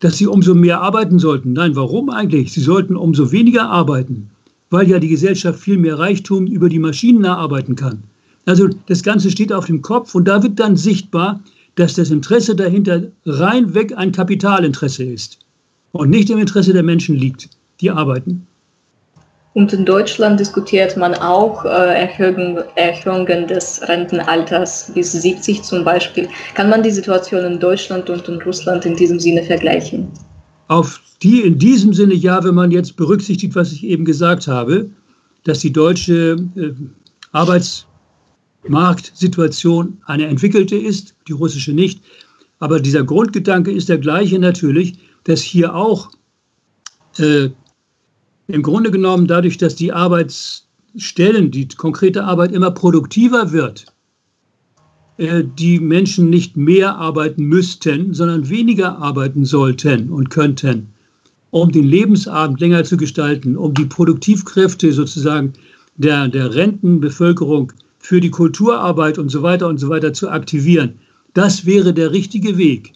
dass 0.00 0.18
sie 0.18 0.26
umso 0.26 0.54
mehr 0.54 0.80
arbeiten 0.82 1.18
sollten. 1.18 1.54
Nein, 1.54 1.74
warum 1.74 2.10
eigentlich? 2.10 2.52
Sie 2.52 2.60
sollten 2.60 2.96
umso 2.96 3.32
weniger 3.32 3.70
arbeiten, 3.70 4.28
weil 4.68 4.90
ja 4.90 4.98
die 4.98 5.08
Gesellschaft 5.08 5.60
viel 5.60 5.78
mehr 5.78 5.98
Reichtum 5.98 6.46
über 6.46 6.68
die 6.68 6.80
Maschinen 6.80 7.24
erarbeiten 7.24 7.74
kann. 7.74 8.02
Also 8.44 8.68
das 8.88 9.02
Ganze 9.02 9.30
steht 9.30 9.52
auf 9.52 9.66
dem 9.66 9.80
Kopf 9.80 10.14
und 10.14 10.26
da 10.26 10.42
wird 10.42 10.60
dann 10.60 10.76
sichtbar, 10.76 11.40
dass 11.76 11.94
das 11.94 12.10
Interesse 12.10 12.54
dahinter 12.54 13.04
reinweg 13.24 13.96
ein 13.96 14.12
Kapitalinteresse 14.12 15.04
ist 15.04 15.38
und 15.92 16.10
nicht 16.10 16.28
im 16.28 16.38
Interesse 16.38 16.74
der 16.74 16.82
Menschen 16.82 17.16
liegt, 17.16 17.48
die 17.80 17.90
arbeiten. 17.90 18.46
Und 19.54 19.72
in 19.72 19.84
Deutschland 19.84 20.40
diskutiert 20.40 20.96
man 20.96 21.14
auch 21.14 21.64
äh, 21.64 21.68
Erhöhung, 21.68 22.58
Erhöhungen 22.76 23.46
des 23.46 23.86
Rentenalters 23.86 24.90
bis 24.94 25.12
70 25.12 25.62
zum 25.62 25.84
Beispiel. 25.84 26.28
Kann 26.54 26.70
man 26.70 26.82
die 26.82 26.90
Situation 26.90 27.44
in 27.44 27.60
Deutschland 27.60 28.08
und 28.08 28.26
in 28.28 28.40
Russland 28.42 28.86
in 28.86 28.96
diesem 28.96 29.20
Sinne 29.20 29.42
vergleichen? 29.42 30.08
Auf 30.68 31.02
die 31.22 31.42
in 31.42 31.58
diesem 31.58 31.92
Sinne 31.92 32.14
ja, 32.14 32.42
wenn 32.42 32.54
man 32.54 32.70
jetzt 32.70 32.96
berücksichtigt, 32.96 33.54
was 33.54 33.72
ich 33.72 33.84
eben 33.84 34.06
gesagt 34.06 34.48
habe, 34.48 34.88
dass 35.44 35.58
die 35.58 35.72
deutsche 35.72 36.36
äh, 36.56 36.70
Arbeitsmarktsituation 37.32 40.00
eine 40.06 40.26
entwickelte 40.26 40.76
ist, 40.76 41.14
die 41.28 41.32
russische 41.32 41.72
nicht. 41.72 42.00
Aber 42.58 42.80
dieser 42.80 43.04
Grundgedanke 43.04 43.70
ist 43.70 43.90
der 43.90 43.98
gleiche 43.98 44.38
natürlich, 44.38 44.94
dass 45.24 45.42
hier 45.42 45.74
auch 45.74 46.08
äh, 47.18 47.50
im 48.48 48.62
Grunde 48.62 48.90
genommen 48.90 49.26
dadurch, 49.26 49.58
dass 49.58 49.76
die 49.76 49.92
Arbeitsstellen, 49.92 51.50
die 51.50 51.68
konkrete 51.68 52.24
Arbeit 52.24 52.52
immer 52.52 52.70
produktiver 52.70 53.52
wird, 53.52 53.86
äh, 55.18 55.44
die 55.58 55.78
Menschen 55.78 56.30
nicht 56.30 56.56
mehr 56.56 56.96
arbeiten 56.96 57.44
müssten, 57.44 58.14
sondern 58.14 58.48
weniger 58.48 58.98
arbeiten 58.98 59.44
sollten 59.44 60.10
und 60.10 60.30
könnten, 60.30 60.88
um 61.50 61.70
den 61.70 61.84
Lebensabend 61.84 62.60
länger 62.60 62.84
zu 62.84 62.96
gestalten, 62.96 63.56
um 63.56 63.74
die 63.74 63.84
Produktivkräfte 63.84 64.92
sozusagen 64.92 65.52
der, 65.96 66.28
der 66.28 66.54
Rentenbevölkerung 66.54 67.72
für 67.98 68.20
die 68.20 68.30
Kulturarbeit 68.30 69.18
und 69.18 69.28
so 69.28 69.42
weiter 69.42 69.68
und 69.68 69.78
so 69.78 69.88
weiter 69.88 70.12
zu 70.12 70.28
aktivieren. 70.28 70.98
Das 71.34 71.66
wäre 71.66 71.94
der 71.94 72.12
richtige 72.12 72.58
Weg. 72.58 72.92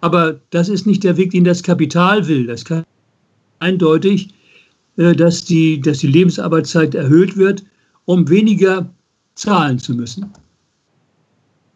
Aber 0.00 0.40
das 0.50 0.68
ist 0.68 0.86
nicht 0.86 1.04
der 1.04 1.16
Weg, 1.16 1.30
den 1.30 1.44
das 1.44 1.62
Kapital 1.62 2.26
will. 2.28 2.46
Das 2.46 2.64
kann 2.64 2.84
eindeutig 3.58 4.28
dass 4.96 5.44
die, 5.44 5.80
dass 5.80 5.98
die 5.98 6.08
Lebensarbeitszeit 6.08 6.94
erhöht 6.94 7.36
wird, 7.36 7.62
um 8.04 8.28
weniger 8.28 8.88
zahlen 9.34 9.78
zu 9.78 9.94
müssen. 9.94 10.30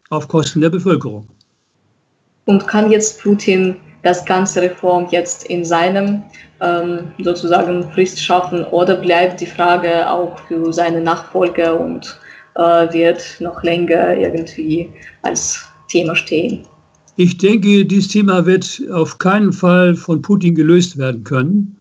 Auf 0.09 0.27
Kosten 0.27 0.61
der 0.61 0.69
Bevölkerung. 0.69 1.27
Und 2.45 2.65
kann 2.67 2.91
jetzt 2.91 3.21
Putin 3.21 3.75
das 4.03 4.23
ganze 4.25 4.61
Reform 4.61 5.07
jetzt 5.11 5.47
in 5.47 5.65
seinem 5.65 6.23
ähm, 6.61 7.11
sozusagen 7.21 7.83
Frist 7.91 8.21
schaffen 8.21 8.63
oder 8.65 8.95
bleibt 8.95 9.41
die 9.41 9.45
Frage 9.45 10.09
auch 10.09 10.39
für 10.47 10.71
seine 10.71 11.01
Nachfolger 11.01 11.77
und 11.79 12.17
äh, 12.55 12.61
wird 12.93 13.21
noch 13.39 13.61
länger 13.63 14.15
irgendwie 14.15 14.89
als 15.23 15.65
Thema 15.89 16.15
stehen? 16.15 16.63
Ich 17.17 17.37
denke, 17.37 17.83
dieses 17.83 18.09
Thema 18.09 18.45
wird 18.45 18.81
auf 18.93 19.17
keinen 19.17 19.51
Fall 19.51 19.95
von 19.95 20.21
Putin 20.21 20.55
gelöst 20.55 20.97
werden 20.97 21.23
können. 21.23 21.76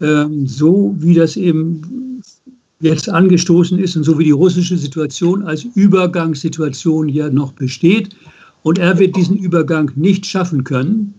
Ähm, 0.00 0.46
so 0.46 0.94
wie 0.98 1.14
das 1.14 1.36
eben 1.36 2.22
jetzt 2.80 3.08
angestoßen 3.08 3.78
ist 3.78 3.96
und 3.96 4.04
so 4.04 4.18
wie 4.18 4.24
die 4.24 4.30
russische 4.30 4.76
Situation 4.76 5.42
als 5.42 5.64
Übergangssituation 5.74 7.08
hier 7.08 7.30
noch 7.30 7.52
besteht. 7.52 8.10
Und 8.62 8.78
er 8.78 8.98
wird 8.98 9.16
diesen 9.16 9.36
Übergang 9.36 9.90
nicht 9.96 10.26
schaffen 10.26 10.62
können, 10.64 11.14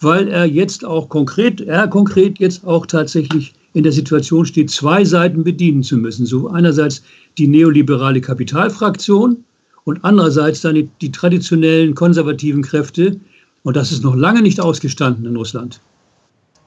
weil 0.00 0.28
er 0.28 0.44
jetzt 0.46 0.84
auch 0.84 1.08
konkret, 1.08 1.60
er 1.60 1.88
konkret 1.88 2.38
jetzt 2.38 2.64
auch 2.64 2.86
tatsächlich 2.86 3.52
in 3.72 3.82
der 3.82 3.92
Situation 3.92 4.46
steht, 4.46 4.70
zwei 4.70 5.04
Seiten 5.04 5.44
bedienen 5.44 5.82
zu 5.82 5.96
müssen. 5.96 6.26
So 6.26 6.48
einerseits 6.48 7.02
die 7.38 7.48
neoliberale 7.48 8.20
Kapitalfraktion 8.20 9.44
und 9.84 10.04
andererseits 10.04 10.60
dann 10.60 10.74
die, 10.74 10.88
die 11.00 11.12
traditionellen 11.12 11.94
konservativen 11.94 12.62
Kräfte. 12.62 13.18
Und 13.62 13.76
das 13.76 13.92
ist 13.92 14.02
noch 14.02 14.16
lange 14.16 14.42
nicht 14.42 14.60
ausgestanden 14.60 15.26
in 15.26 15.36
Russland. 15.36 15.80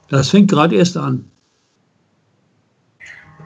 Das 0.08 0.30
fängt 0.30 0.50
gerade 0.50 0.76
erst 0.76 0.96
an. 0.96 1.24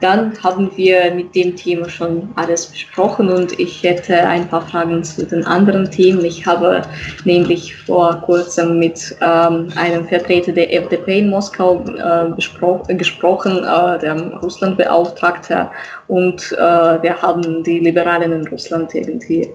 Dann 0.01 0.33
haben 0.43 0.71
wir 0.75 1.13
mit 1.13 1.35
dem 1.35 1.55
Thema 1.55 1.89
schon 1.89 2.29
alles 2.35 2.67
besprochen 2.67 3.29
und 3.29 3.59
ich 3.59 3.83
hätte 3.83 4.15
ein 4.15 4.47
paar 4.47 4.61
Fragen 4.61 5.03
zu 5.03 5.25
den 5.25 5.45
anderen 5.45 5.91
Themen. 5.91 6.23
Ich 6.23 6.45
habe 6.45 6.83
nämlich 7.25 7.75
vor 7.75 8.21
kurzem 8.25 8.79
mit 8.79 9.15
ähm, 9.21 9.69
einem 9.75 10.07
Vertreter 10.07 10.53
der 10.53 10.73
FDP 10.73 11.19
in 11.19 11.29
Moskau 11.29 11.83
äh, 11.83 12.93
gesprochen, 12.93 13.57
äh, 13.57 13.99
der 13.99 14.33
Russlandbeauftragte, 14.41 15.69
und 16.07 16.51
äh, 16.53 17.01
wir 17.01 17.21
haben 17.21 17.63
die 17.63 17.79
Liberalen 17.79 18.31
in 18.31 18.47
Russland 18.47 18.95
irgendwie 18.95 19.49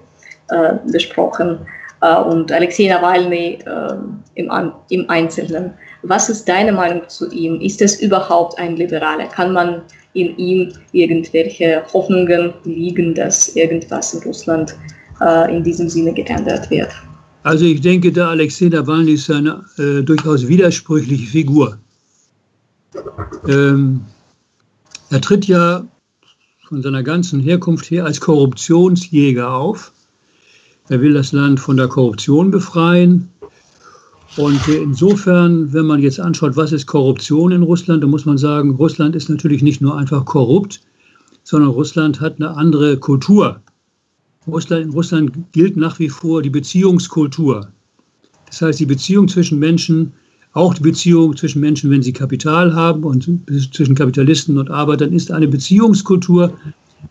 äh, 0.49 0.73
besprochen 0.91 1.59
äh, 2.01 2.15
und 2.15 2.51
Alexei 2.51 2.87
Nawalny 2.87 3.59
äh, 3.65 3.93
im, 4.35 4.51
im 4.89 5.09
Einzelnen. 5.09 5.73
Was 6.07 6.29
ist 6.29 6.47
deine 6.47 6.71
Meinung 6.71 7.01
zu 7.07 7.29
ihm? 7.31 7.59
Ist 7.61 7.81
es 7.81 8.01
überhaupt 8.01 8.57
ein 8.59 8.75
Liberaler? 8.75 9.25
Kann 9.27 9.53
man 9.53 9.81
in 10.13 10.37
ihm 10.37 10.71
irgendwelche 10.93 11.83
Hoffnungen 11.93 12.53
liegen, 12.63 13.13
dass 13.13 13.55
irgendwas 13.55 14.13
in 14.13 14.23
Russland 14.23 14.75
äh, 15.21 15.55
in 15.55 15.63
diesem 15.63 15.89
Sinne 15.89 16.13
geändert 16.13 16.69
wird. 16.69 16.89
Also 17.43 17.65
ich 17.65 17.81
denke, 17.81 18.11
der 18.11 18.27
Alexei 18.27 18.69
Nawalny 18.69 19.13
ist 19.13 19.29
eine 19.29 19.63
äh, 19.77 20.01
durchaus 20.01 20.47
widersprüchliche 20.47 21.27
Figur. 21.27 21.77
Ähm, 23.47 24.01
er 25.11 25.21
tritt 25.21 25.45
ja 25.45 25.85
von 26.67 26.81
seiner 26.81 27.03
ganzen 27.03 27.39
Herkunft 27.39 27.91
her 27.91 28.05
als 28.05 28.19
Korruptionsjäger 28.19 29.53
auf. 29.53 29.91
Er 30.89 31.01
will 31.01 31.13
das 31.13 31.31
Land 31.31 31.59
von 31.59 31.77
der 31.77 31.87
Korruption 31.87 32.51
befreien. 32.51 33.29
Und 34.37 34.67
insofern, 34.67 35.71
wenn 35.71 35.85
man 35.85 36.01
jetzt 36.01 36.19
anschaut, 36.19 36.57
was 36.57 36.73
ist 36.73 36.87
Korruption 36.87 37.53
in 37.53 37.63
Russland, 37.63 38.03
dann 38.03 38.09
muss 38.09 38.25
man 38.25 38.37
sagen, 38.37 38.71
Russland 38.71 39.15
ist 39.15 39.29
natürlich 39.29 39.61
nicht 39.61 39.79
nur 39.79 39.97
einfach 39.97 40.25
korrupt, 40.25 40.81
sondern 41.43 41.69
Russland 41.69 42.19
hat 42.19 42.35
eine 42.35 42.49
andere 42.57 42.97
Kultur. 42.97 43.61
Russland, 44.47 44.83
in 44.83 44.89
Russland 44.91 45.31
gilt 45.53 45.77
nach 45.77 45.99
wie 45.99 46.09
vor 46.09 46.41
die 46.41 46.49
Beziehungskultur. 46.49 47.69
Das 48.47 48.61
heißt, 48.61 48.79
die 48.79 48.85
Beziehung 48.85 49.27
zwischen 49.27 49.57
Menschen, 49.57 50.11
auch 50.53 50.73
die 50.73 50.83
Beziehung 50.83 51.35
zwischen 51.35 51.61
Menschen, 51.61 51.89
wenn 51.89 52.03
sie 52.03 52.13
Kapital 52.13 52.75
haben 52.75 53.03
und 53.03 53.29
zwischen 53.73 53.95
Kapitalisten 53.95 54.57
und 54.57 54.69
Arbeitern, 54.69 55.13
ist 55.13 55.31
eine 55.31 55.47
Beziehungskultur. 55.47 56.53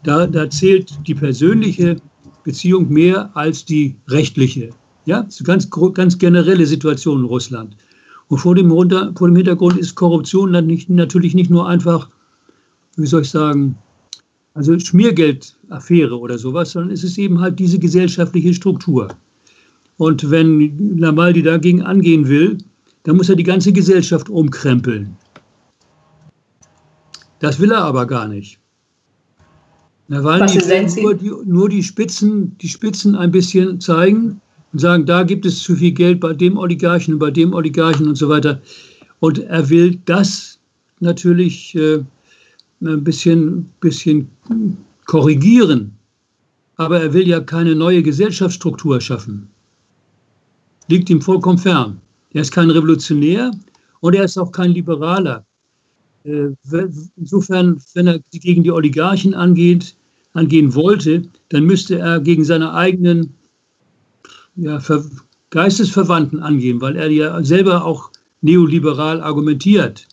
Da, 0.02 0.26
da 0.26 0.48
zählt 0.50 0.92
die 1.06 1.14
persönliche 1.14 1.96
Beziehung 2.44 2.92
mehr 2.92 3.30
als 3.34 3.64
die 3.64 3.96
rechtliche. 4.08 4.70
Ja, 5.06 5.26
ganz, 5.44 5.68
ganz 5.70 6.18
generelle 6.18 6.66
Situation 6.66 7.20
in 7.20 7.26
Russland. 7.26 7.76
Und 8.28 8.38
vor 8.38 8.54
dem, 8.54 8.70
vor 8.70 9.28
dem 9.28 9.36
Hintergrund 9.36 9.76
ist 9.76 9.94
Korruption 9.94 10.52
dann 10.52 10.66
nicht, 10.66 10.88
natürlich 10.88 11.34
nicht 11.34 11.50
nur 11.50 11.68
einfach, 11.68 12.08
wie 12.96 13.06
soll 13.06 13.22
ich 13.22 13.30
sagen, 13.30 13.76
also 14.54 14.78
Schmiergeldaffäre 14.78 16.18
oder 16.18 16.38
sowas, 16.38 16.70
sondern 16.70 16.92
es 16.92 17.04
ist 17.04 17.18
eben 17.18 17.40
halt 17.40 17.58
diese 17.58 17.78
gesellschaftliche 17.78 18.54
Struktur. 18.54 19.08
Und 19.98 20.30
wenn 20.30 20.98
Lamaldi 20.98 21.42
dagegen 21.42 21.82
angehen 21.82 22.26
will, 22.26 22.58
dann 23.02 23.16
muss 23.16 23.28
er 23.28 23.36
die 23.36 23.44
ganze 23.44 23.72
Gesellschaft 23.72 24.28
umkrempeln. 24.28 25.14
Das 27.40 27.60
will 27.60 27.72
er 27.72 27.84
aber 27.84 28.06
gar 28.06 28.26
nicht. 28.26 28.58
Nawalny 30.08 30.54
will 30.54 31.02
nur 31.02 31.14
die, 31.14 31.32
nur 31.44 31.68
die 31.68 31.82
Spitzen, 31.82 32.56
die 32.58 32.68
Spitzen 32.68 33.14
ein 33.16 33.30
bisschen 33.30 33.80
zeigen 33.80 34.40
und 34.74 34.80
sagen, 34.80 35.06
da 35.06 35.22
gibt 35.22 35.46
es 35.46 35.62
zu 35.62 35.76
viel 35.76 35.92
Geld 35.92 36.18
bei 36.18 36.32
dem 36.32 36.58
Oligarchen, 36.58 37.16
bei 37.16 37.30
dem 37.30 37.54
Oligarchen 37.54 38.08
und 38.08 38.16
so 38.16 38.28
weiter. 38.28 38.60
Und 39.20 39.38
er 39.38 39.70
will 39.70 40.00
das 40.04 40.58
natürlich 40.98 41.76
äh, 41.76 42.00
ein 42.82 43.04
bisschen, 43.04 43.70
bisschen 43.78 44.28
korrigieren. 45.06 45.92
Aber 46.76 47.00
er 47.00 47.12
will 47.12 47.28
ja 47.28 47.38
keine 47.38 47.76
neue 47.76 48.02
Gesellschaftsstruktur 48.02 49.00
schaffen. 49.00 49.48
Liegt 50.88 51.08
ihm 51.08 51.22
vollkommen 51.22 51.58
fern. 51.58 52.00
Er 52.32 52.42
ist 52.42 52.50
kein 52.50 52.68
Revolutionär 52.68 53.52
und 54.00 54.16
er 54.16 54.24
ist 54.24 54.36
auch 54.36 54.50
kein 54.50 54.72
Liberaler. 54.72 55.46
Äh, 56.24 56.48
insofern, 57.16 57.80
wenn 57.94 58.08
er 58.08 58.18
gegen 58.32 58.64
die 58.64 58.72
Oligarchen 58.72 59.34
angeht, 59.34 59.94
angehen 60.32 60.74
wollte, 60.74 61.22
dann 61.50 61.62
müsste 61.62 62.00
er 62.00 62.18
gegen 62.18 62.44
seine 62.44 62.74
eigenen 62.74 63.32
ja, 64.56 64.80
Geistesverwandten 65.50 66.40
angehen, 66.40 66.80
weil 66.80 66.96
er 66.96 67.10
ja 67.10 67.42
selber 67.42 67.84
auch 67.84 68.10
neoliberal 68.42 69.22
argumentiert. 69.22 70.06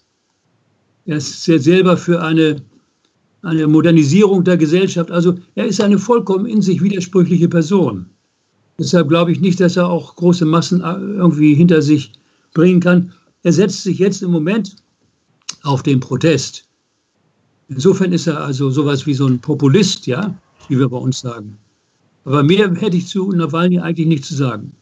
Er 1.05 1.17
ist 1.17 1.43
selber 1.43 1.97
für 1.97 2.21
eine, 2.21 2.61
eine 3.41 3.67
Modernisierung 3.67 4.43
der 4.43 4.57
Gesellschaft. 4.57 5.11
Also 5.11 5.35
er 5.55 5.65
ist 5.65 5.81
eine 5.81 5.97
vollkommen 5.97 6.45
in 6.45 6.61
sich 6.61 6.81
widersprüchliche 6.81 7.49
Person. 7.49 8.05
Deshalb 8.79 9.09
glaube 9.09 9.31
ich 9.31 9.39
nicht, 9.39 9.59
dass 9.59 9.77
er 9.77 9.89
auch 9.89 10.15
große 10.15 10.45
Massen 10.45 10.81
äh, 10.81 10.93
irgendwie 10.93 11.53
hinter 11.53 11.81
sich 11.81 12.13
bringen 12.53 12.79
kann. 12.79 13.13
Er 13.43 13.53
setzt 13.53 13.83
sich 13.83 13.99
jetzt 13.99 14.21
im 14.21 14.31
Moment 14.31 14.75
auf 15.63 15.83
den 15.83 15.99
Protest. 15.99 16.67
Insofern 17.69 18.11
ist 18.11 18.27
er 18.27 18.39
also 18.39 18.69
sowas 18.69 19.05
wie 19.05 19.13
so 19.13 19.27
ein 19.27 19.39
Populist, 19.39 20.07
ja, 20.07 20.35
wie 20.67 20.77
wir 20.77 20.89
bei 20.89 20.97
uns 20.97 21.19
sagen. 21.19 21.57
Aber 22.25 22.43
mehr 22.43 22.71
hätte 22.79 22.97
ich 22.97 23.07
zu 23.07 23.31
Nawalny 23.31 23.79
eigentlich 23.79 24.07
nicht 24.07 24.25
zu 24.25 24.35
sagen. 24.35 24.75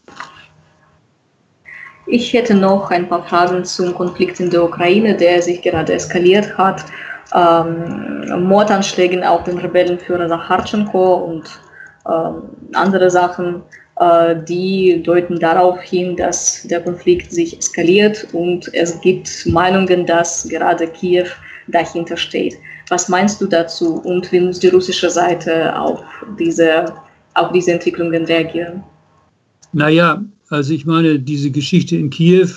Ich 2.08 2.34
hätte 2.34 2.56
noch 2.56 2.90
ein 2.90 3.08
paar 3.08 3.24
Fragen 3.28 3.64
zum 3.64 3.94
Konflikt 3.94 4.40
in 4.40 4.50
der 4.50 4.64
Ukraine, 4.64 5.16
der 5.16 5.42
sich 5.42 5.62
gerade 5.62 5.94
eskaliert 5.94 6.58
hat. 6.58 6.84
Ähm, 7.36 8.48
Mordanschlägen 8.48 9.24
auf 9.24 9.44
den 9.44 9.60
Rebellenführer 9.60 10.28
Sacharchenko 10.28 11.16
und 11.16 11.44
ähm, 12.10 12.42
andere 12.74 13.12
Sachen, 13.12 13.62
äh, 14.00 14.36
die 14.48 15.04
deuten 15.04 15.40
darauf 15.40 15.80
hin, 15.82 16.16
dass 16.16 16.64
der 16.64 16.82
Konflikt 16.82 17.32
sich 17.32 17.58
eskaliert 17.58 18.28
und 18.34 18.74
es 18.74 19.00
gibt 19.02 19.46
Meinungen, 19.46 20.06
dass 20.06 20.48
gerade 20.50 20.88
Kiew 20.88 21.28
dahinter 21.68 22.18
steht. 22.18 22.56
Was 22.90 23.08
meinst 23.10 23.40
du 23.40 23.46
dazu 23.46 24.02
und 24.04 24.32
wie 24.32 24.40
muss 24.40 24.60
die 24.60 24.70
russische 24.70 25.10
Seite 25.10 25.80
auf 25.80 26.02
diese, 26.40 26.86
auf 27.36 27.52
diese 27.52 27.72
Entwicklungen 27.74 28.26
reagieren? 28.26 28.84
Naja, 29.74 30.24
also 30.50 30.74
ich 30.74 30.86
meine, 30.86 31.20
diese 31.20 31.52
Geschichte 31.52 31.96
in 31.96 32.10
Kiew, 32.10 32.50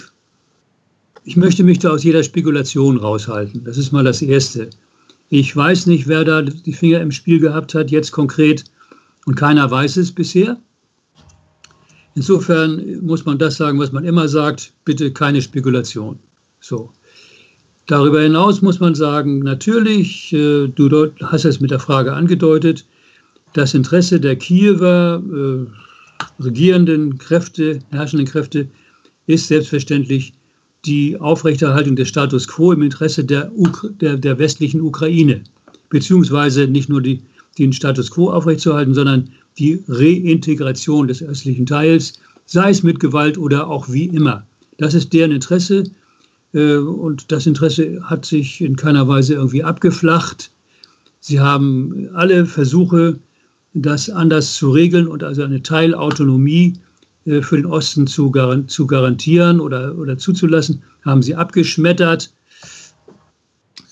ich 1.24 1.36
möchte 1.36 1.62
mich 1.62 1.78
da 1.78 1.90
aus 1.90 2.02
jeder 2.04 2.22
Spekulation 2.22 2.96
raushalten. 2.96 3.64
Das 3.64 3.76
ist 3.78 3.92
mal 3.92 4.04
das 4.04 4.22
Erste. 4.22 4.70
Ich 5.30 5.54
weiß 5.54 5.86
nicht, 5.86 6.08
wer 6.08 6.24
da 6.24 6.42
die 6.42 6.72
Finger 6.72 7.00
im 7.00 7.10
Spiel 7.10 7.38
gehabt 7.38 7.74
hat, 7.74 7.90
jetzt 7.90 8.12
konkret, 8.12 8.64
und 9.24 9.36
keiner 9.36 9.70
weiß 9.70 9.96
es 9.98 10.12
bisher. 10.12 10.58
Insofern 12.14 13.00
muss 13.00 13.24
man 13.24 13.38
das 13.38 13.56
sagen, 13.56 13.78
was 13.78 13.92
man 13.92 14.04
immer 14.04 14.28
sagt, 14.28 14.72
bitte 14.84 15.12
keine 15.12 15.40
Spekulation. 15.40 16.18
So. 16.60 16.90
Darüber 17.86 18.20
hinaus 18.20 18.62
muss 18.62 18.80
man 18.80 18.94
sagen, 18.94 19.40
natürlich, 19.40 20.32
äh, 20.32 20.68
du 20.68 21.12
hast 21.22 21.44
es 21.44 21.60
mit 21.60 21.70
der 21.70 21.80
Frage 21.80 22.12
angedeutet, 22.12 22.84
das 23.52 23.74
Interesse 23.74 24.20
der 24.20 24.36
Kiewer 24.36 25.22
äh, 25.32 26.42
regierenden 26.42 27.18
Kräfte, 27.18 27.78
herrschenden 27.90 28.26
Kräfte, 28.26 28.68
ist 29.26 29.48
selbstverständlich 29.48 30.32
die 30.84 31.18
Aufrechterhaltung 31.18 31.96
des 31.96 32.08
Status 32.08 32.48
quo 32.48 32.72
im 32.72 32.82
Interesse 32.82 33.24
der, 33.24 33.50
der, 34.00 34.16
der 34.16 34.38
westlichen 34.38 34.80
Ukraine, 34.80 35.42
beziehungsweise 35.90 36.66
nicht 36.66 36.88
nur 36.88 37.00
die, 37.00 37.22
den 37.58 37.72
Status 37.72 38.10
quo 38.10 38.30
aufrechtzuerhalten, 38.30 38.94
sondern 38.94 39.28
die 39.58 39.82
Reintegration 39.86 41.08
des 41.08 41.22
östlichen 41.22 41.66
Teils, 41.66 42.14
sei 42.46 42.70
es 42.70 42.82
mit 42.82 42.98
Gewalt 42.98 43.38
oder 43.38 43.68
auch 43.68 43.88
wie 43.90 44.06
immer. 44.06 44.44
Das 44.78 44.94
ist 44.94 45.12
deren 45.12 45.30
Interesse 45.30 45.84
äh, 46.52 46.76
und 46.76 47.30
das 47.30 47.46
Interesse 47.46 48.02
hat 48.02 48.24
sich 48.24 48.60
in 48.60 48.76
keiner 48.76 49.06
Weise 49.06 49.34
irgendwie 49.34 49.62
abgeflacht. 49.62 50.50
Sie 51.20 51.38
haben 51.38 52.08
alle 52.14 52.46
Versuche, 52.46 53.18
das 53.74 54.10
anders 54.10 54.54
zu 54.54 54.70
regeln 54.70 55.06
und 55.06 55.22
also 55.22 55.42
eine 55.42 55.62
Teilautonomie 55.62 56.74
äh, 57.24 57.40
für 57.40 57.56
den 57.56 57.66
Osten 57.66 58.06
zu, 58.06 58.30
garantieren 58.30 59.60
oder, 59.60 59.96
oder 59.96 60.18
zuzulassen, 60.18 60.82
haben 61.04 61.22
sie 61.22 61.34
abgeschmettert. 61.34 62.32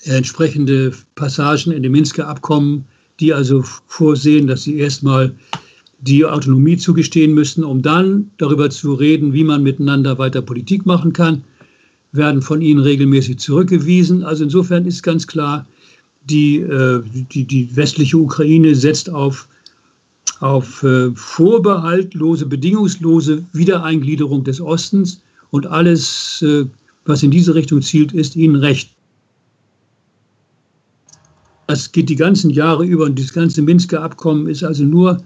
Entsprechende 0.04 0.92
Passagen 1.14 1.72
in 1.72 1.82
dem 1.82 1.92
Minsker 1.92 2.26
Abkommen, 2.26 2.86
die 3.20 3.34
also 3.34 3.62
vorsehen, 3.86 4.46
dass 4.46 4.62
sie 4.62 4.78
erstmal 4.78 5.34
die 6.00 6.24
Autonomie 6.24 6.78
zugestehen 6.78 7.34
müssen, 7.34 7.62
um 7.64 7.82
dann 7.82 8.30
darüber 8.38 8.70
zu 8.70 8.94
reden, 8.94 9.34
wie 9.34 9.44
man 9.44 9.62
miteinander 9.62 10.16
weiter 10.18 10.40
Politik 10.40 10.86
machen 10.86 11.12
kann 11.12 11.44
werden 12.12 12.42
von 12.42 12.60
ihnen 12.60 12.80
regelmäßig 12.80 13.38
zurückgewiesen. 13.38 14.22
Also 14.24 14.44
insofern 14.44 14.86
ist 14.86 15.02
ganz 15.02 15.26
klar, 15.26 15.66
die, 16.24 16.58
äh, 16.58 17.02
die, 17.32 17.44
die 17.44 17.74
westliche 17.76 18.18
Ukraine 18.18 18.74
setzt 18.74 19.10
auf, 19.10 19.48
auf 20.40 20.82
äh, 20.82 21.10
vorbehaltlose, 21.14 22.46
bedingungslose 22.46 23.44
Wiedereingliederung 23.52 24.42
des 24.44 24.60
Ostens 24.60 25.20
und 25.50 25.66
alles, 25.66 26.42
äh, 26.42 26.64
was 27.04 27.22
in 27.22 27.30
diese 27.30 27.54
Richtung 27.54 27.82
zielt, 27.82 28.12
ist 28.12 28.36
ihnen 28.36 28.56
recht. 28.56 28.90
Das 31.66 31.92
geht 31.92 32.08
die 32.08 32.16
ganzen 32.16 32.50
Jahre 32.50 32.84
über 32.84 33.04
und 33.04 33.18
das 33.18 33.32
ganze 33.32 33.62
Minsker 33.62 34.02
Abkommen 34.02 34.48
ist 34.48 34.64
also 34.64 34.84
nur 34.84 35.22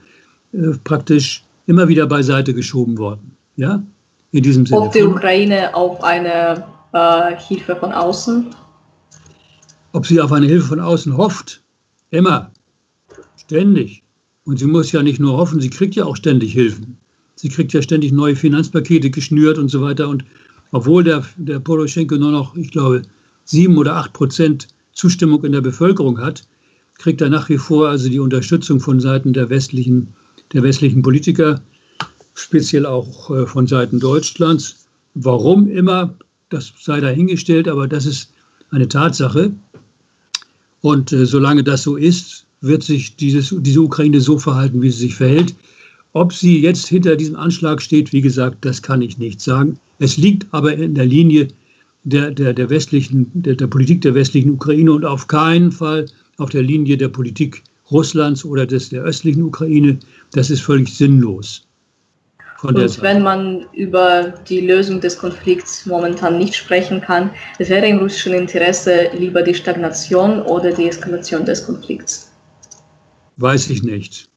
äh, 0.52 0.72
praktisch 0.84 1.44
immer 1.66 1.88
wieder 1.88 2.06
beiseite 2.06 2.52
geschoben 2.52 2.98
worden. 2.98 3.34
Ja, 3.56 3.82
in 4.32 4.42
diesem 4.42 4.66
Sinne. 4.66 4.80
Ob 4.80 4.92
die 4.92 5.02
Ukraine 5.02 5.74
auf 5.74 6.02
eine 6.02 6.66
äh, 6.92 7.36
Hilfe 7.36 7.76
von 7.76 7.92
außen? 7.92 8.54
Ob 9.92 10.06
sie 10.06 10.20
auf 10.20 10.32
eine 10.32 10.46
Hilfe 10.46 10.68
von 10.68 10.80
außen 10.80 11.16
hofft? 11.16 11.62
Immer. 12.10 12.50
Ständig. 13.36 14.03
Und 14.44 14.58
sie 14.58 14.66
muss 14.66 14.92
ja 14.92 15.02
nicht 15.02 15.20
nur 15.20 15.36
hoffen, 15.36 15.60
sie 15.60 15.70
kriegt 15.70 15.94
ja 15.94 16.04
auch 16.04 16.16
ständig 16.16 16.52
Hilfen. 16.52 16.96
Sie 17.36 17.48
kriegt 17.48 17.72
ja 17.72 17.82
ständig 17.82 18.12
neue 18.12 18.36
Finanzpakete 18.36 19.10
geschnürt 19.10 19.58
und 19.58 19.68
so 19.68 19.80
weiter. 19.80 20.08
Und 20.08 20.24
obwohl 20.72 21.04
der, 21.04 21.24
der 21.36 21.60
Poroschenko 21.60 22.16
nur 22.16 22.30
noch, 22.30 22.54
ich 22.56 22.70
glaube, 22.70 23.02
sieben 23.44 23.76
oder 23.76 23.96
acht 23.96 24.12
Prozent 24.12 24.68
Zustimmung 24.92 25.44
in 25.44 25.52
der 25.52 25.60
Bevölkerung 25.60 26.18
hat, 26.20 26.46
kriegt 26.98 27.20
er 27.20 27.28
nach 27.28 27.48
wie 27.48 27.58
vor 27.58 27.88
also 27.88 28.08
die 28.08 28.20
Unterstützung 28.20 28.80
von 28.80 29.00
Seiten 29.00 29.32
der 29.32 29.50
westlichen, 29.50 30.08
der 30.52 30.62
westlichen 30.62 31.02
Politiker, 31.02 31.60
speziell 32.34 32.86
auch 32.86 33.30
äh, 33.30 33.46
von 33.46 33.66
Seiten 33.66 33.98
Deutschlands. 33.98 34.86
Warum 35.14 35.68
immer, 35.68 36.14
das 36.50 36.72
sei 36.80 37.00
dahingestellt, 37.00 37.68
aber 37.68 37.88
das 37.88 38.06
ist 38.06 38.32
eine 38.70 38.88
Tatsache. 38.88 39.52
Und 40.80 41.12
äh, 41.12 41.26
solange 41.26 41.64
das 41.64 41.82
so 41.82 41.96
ist, 41.96 42.43
wird 42.64 42.82
sich 42.82 43.16
dieses, 43.16 43.54
diese 43.58 43.80
Ukraine 43.80 44.20
so 44.20 44.38
verhalten, 44.38 44.82
wie 44.82 44.90
sie 44.90 45.06
sich 45.06 45.14
verhält. 45.14 45.54
Ob 46.12 46.32
sie 46.32 46.60
jetzt 46.60 46.86
hinter 46.86 47.16
diesem 47.16 47.36
Anschlag 47.36 47.82
steht, 47.82 48.12
wie 48.12 48.20
gesagt, 48.20 48.64
das 48.64 48.80
kann 48.80 49.02
ich 49.02 49.18
nicht 49.18 49.40
sagen. 49.40 49.78
Es 49.98 50.16
liegt 50.16 50.46
aber 50.52 50.74
in 50.74 50.94
der 50.94 51.06
Linie 51.06 51.48
der, 52.04 52.30
der, 52.30 52.52
der, 52.52 52.70
westlichen, 52.70 53.30
der, 53.34 53.56
der 53.56 53.66
Politik 53.66 54.02
der 54.02 54.14
westlichen 54.14 54.52
Ukraine 54.52 54.92
und 54.92 55.04
auf 55.04 55.26
keinen 55.26 55.72
Fall 55.72 56.06
auf 56.36 56.50
der 56.50 56.62
Linie 56.62 56.96
der 56.96 57.08
Politik 57.08 57.62
Russlands 57.90 58.44
oder 58.44 58.66
des, 58.66 58.90
der 58.90 59.02
östlichen 59.02 59.42
Ukraine. 59.42 59.98
Das 60.32 60.50
ist 60.50 60.60
völlig 60.60 60.94
sinnlos. 60.94 61.66
Und 62.62 63.02
wenn 63.02 63.22
man 63.22 63.66
über 63.74 64.34
die 64.48 64.60
Lösung 64.60 65.00
des 65.00 65.18
Konflikts 65.18 65.84
momentan 65.84 66.38
nicht 66.38 66.54
sprechen 66.54 67.00
kann, 67.00 67.30
wäre 67.58 67.86
im 67.86 67.98
russischen 67.98 68.32
Interesse 68.32 69.10
lieber 69.18 69.42
die 69.42 69.54
Stagnation 69.54 70.40
oder 70.42 70.72
die 70.72 70.88
Eskalation 70.88 71.44
des 71.44 71.66
Konflikts? 71.66 72.33
Weiß 73.36 73.70
ich 73.70 73.82
nicht. 73.82 74.28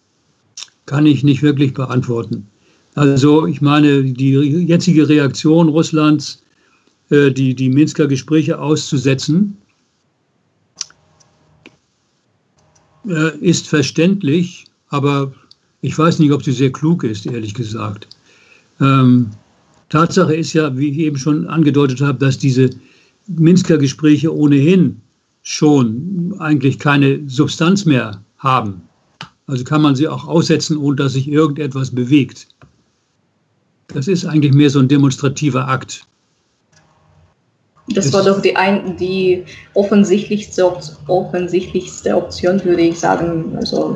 Kann 0.85 1.05
ich 1.05 1.23
nicht 1.23 1.43
wirklich 1.43 1.73
beantworten. 1.73 2.47
Also 2.95 3.45
ich 3.45 3.61
meine, 3.61 4.03
die 4.03 4.31
jetzige 4.31 5.07
Reaktion 5.07 5.69
Russlands, 5.69 6.41
äh, 7.09 7.31
die, 7.31 7.53
die 7.53 7.69
Minsker 7.69 8.07
Gespräche 8.07 8.59
auszusetzen, 8.59 9.57
äh, 13.07 13.37
ist 13.37 13.67
verständlich, 13.67 14.65
aber 14.89 15.31
ich 15.81 15.97
weiß 15.97 16.19
nicht, 16.19 16.31
ob 16.31 16.43
sie 16.43 16.51
sehr 16.51 16.71
klug 16.71 17.03
ist, 17.03 17.25
ehrlich 17.27 17.53
gesagt. 17.53 18.07
Ähm, 18.81 19.29
Tatsache 19.89 20.35
ist 20.35 20.53
ja, 20.53 20.75
wie 20.75 20.89
ich 20.89 20.97
eben 20.97 21.17
schon 21.17 21.47
angedeutet 21.47 22.01
habe, 22.01 22.17
dass 22.17 22.37
diese 22.37 22.69
Minsker 23.27 23.77
Gespräche 23.77 24.35
ohnehin 24.35 24.99
schon 25.43 26.35
eigentlich 26.39 26.79
keine 26.79 27.21
Substanz 27.27 27.85
mehr 27.85 28.21
haben. 28.39 28.81
Also 29.47 29.63
kann 29.63 29.81
man 29.81 29.95
sie 29.95 30.07
auch 30.07 30.27
aussetzen, 30.27 30.77
ohne 30.77 30.97
dass 30.97 31.13
sich 31.13 31.29
irgendetwas 31.29 31.89
bewegt. 31.89 32.47
Das 33.87 34.07
ist 34.07 34.25
eigentlich 34.25 34.53
mehr 34.53 34.69
so 34.69 34.79
ein 34.79 34.87
demonstrativer 34.87 35.67
Akt. 35.67 36.05
Das 37.89 38.11
war 38.11 38.23
doch 38.23 38.41
die, 38.41 38.53
ein, 38.55 38.97
die 38.97 39.45
offensichtlichste, 39.73 40.69
offensichtlichste 41.07 42.15
Option, 42.15 42.63
würde 42.65 42.81
ich 42.81 42.99
sagen. 42.99 43.55
Also 43.55 43.95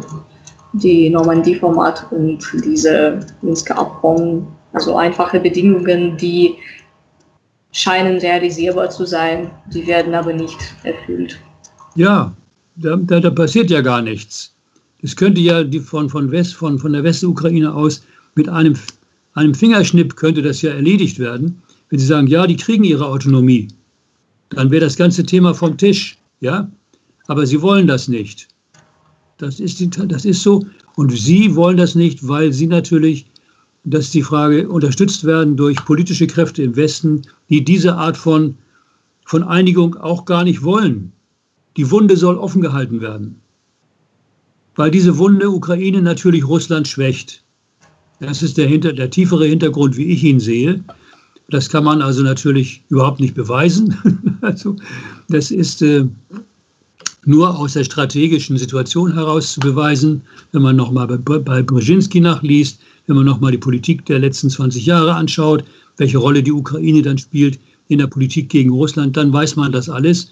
die 0.73 1.09
Normandie-Format 1.09 2.09
und 2.11 2.39
diese 2.63 3.19
Minsker 3.41 3.77
Abkommen, 3.77 4.47
also 4.71 4.95
einfache 4.95 5.41
Bedingungen, 5.41 6.15
die 6.15 6.55
scheinen 7.73 8.17
realisierbar 8.19 8.89
zu 8.89 9.05
sein, 9.05 9.51
die 9.73 9.85
werden 9.85 10.13
aber 10.13 10.31
nicht 10.31 10.57
erfüllt. 10.83 11.37
Ja, 11.95 12.33
da, 12.77 12.95
da, 12.95 13.19
da 13.19 13.29
passiert 13.29 13.69
ja 13.69 13.81
gar 13.81 14.01
nichts. 14.01 14.53
Es 15.03 15.15
könnte 15.15 15.41
ja 15.41 15.63
die 15.63 15.79
von, 15.79 16.09
von, 16.09 16.29
West, 16.31 16.53
von, 16.53 16.77
von 16.77 16.93
der 16.93 17.03
Westukraine 17.03 17.73
aus 17.73 18.03
mit 18.35 18.47
einem, 18.47 18.75
einem 19.33 19.55
Fingerschnipp 19.55 20.15
könnte 20.15 20.41
das 20.41 20.61
ja 20.61 20.71
erledigt 20.71 21.17
werden, 21.17 21.61
wenn 21.89 21.99
Sie 21.99 22.05
sagen, 22.05 22.27
ja, 22.27 22.45
die 22.45 22.55
kriegen 22.55 22.83
ihre 22.83 23.07
Autonomie. 23.07 23.67
Dann 24.49 24.69
wäre 24.69 24.85
das 24.85 24.95
ganze 24.95 25.25
Thema 25.25 25.53
vom 25.53 25.77
Tisch, 25.77 26.17
ja. 26.39 26.69
Aber 27.27 27.45
Sie 27.47 27.61
wollen 27.61 27.87
das 27.87 28.07
nicht. 28.07 28.47
Das 29.37 29.59
ist, 29.59 29.79
die, 29.79 29.89
das 29.89 30.25
ist 30.25 30.43
so. 30.43 30.65
Und 30.95 31.11
Sie 31.11 31.55
wollen 31.55 31.77
das 31.77 31.95
nicht, 31.95 32.27
weil 32.27 32.53
Sie 32.53 32.67
natürlich, 32.67 33.25
dass 33.85 34.11
die 34.11 34.21
Frage 34.21 34.69
unterstützt 34.69 35.23
werden 35.23 35.57
durch 35.57 35.83
politische 35.85 36.27
Kräfte 36.27 36.61
im 36.61 36.75
Westen, 36.75 37.23
die 37.49 37.63
diese 37.63 37.95
Art 37.95 38.17
von, 38.17 38.55
von 39.25 39.43
Einigung 39.43 39.95
auch 39.95 40.25
gar 40.25 40.43
nicht 40.43 40.61
wollen. 40.61 41.11
Die 41.77 41.89
Wunde 41.89 42.17
soll 42.17 42.37
offen 42.37 42.61
gehalten 42.61 43.01
werden 43.01 43.40
weil 44.75 44.91
diese 44.91 45.17
Wunde 45.17 45.49
Ukraine 45.49 46.01
natürlich 46.01 46.47
Russland 46.47 46.87
schwächt. 46.87 47.41
Das 48.19 48.43
ist 48.43 48.57
der, 48.57 48.67
hinter, 48.67 48.93
der 48.93 49.09
tiefere 49.09 49.45
Hintergrund, 49.47 49.97
wie 49.97 50.05
ich 50.05 50.23
ihn 50.23 50.39
sehe. 50.39 50.83
Das 51.49 51.67
kann 51.67 51.83
man 51.83 52.01
also 52.01 52.21
natürlich 52.23 52.81
überhaupt 52.89 53.19
nicht 53.19 53.33
beweisen. 53.33 53.97
also, 54.41 54.75
das 55.27 55.51
ist 55.51 55.81
äh, 55.81 56.05
nur 57.25 57.57
aus 57.57 57.73
der 57.73 57.83
strategischen 57.83 58.57
Situation 58.57 59.13
heraus 59.13 59.53
zu 59.53 59.59
beweisen, 59.59 60.21
wenn 60.53 60.61
man 60.61 60.75
nochmal 60.75 61.07
bei, 61.07 61.37
bei 61.39 61.61
Brzezinski 61.61 62.21
nachliest, 62.21 62.79
wenn 63.07 63.17
man 63.17 63.25
nochmal 63.25 63.51
die 63.51 63.57
Politik 63.57 64.05
der 64.05 64.19
letzten 64.19 64.49
20 64.49 64.85
Jahre 64.85 65.13
anschaut, 65.13 65.63
welche 65.97 66.17
Rolle 66.17 66.41
die 66.41 66.51
Ukraine 66.51 67.01
dann 67.01 67.17
spielt 67.17 67.59
in 67.89 67.99
der 67.99 68.07
Politik 68.07 68.49
gegen 68.49 68.69
Russland, 68.69 69.17
dann 69.17 69.33
weiß 69.33 69.55
man 69.57 69.71
das 69.71 69.89
alles. 69.89 70.31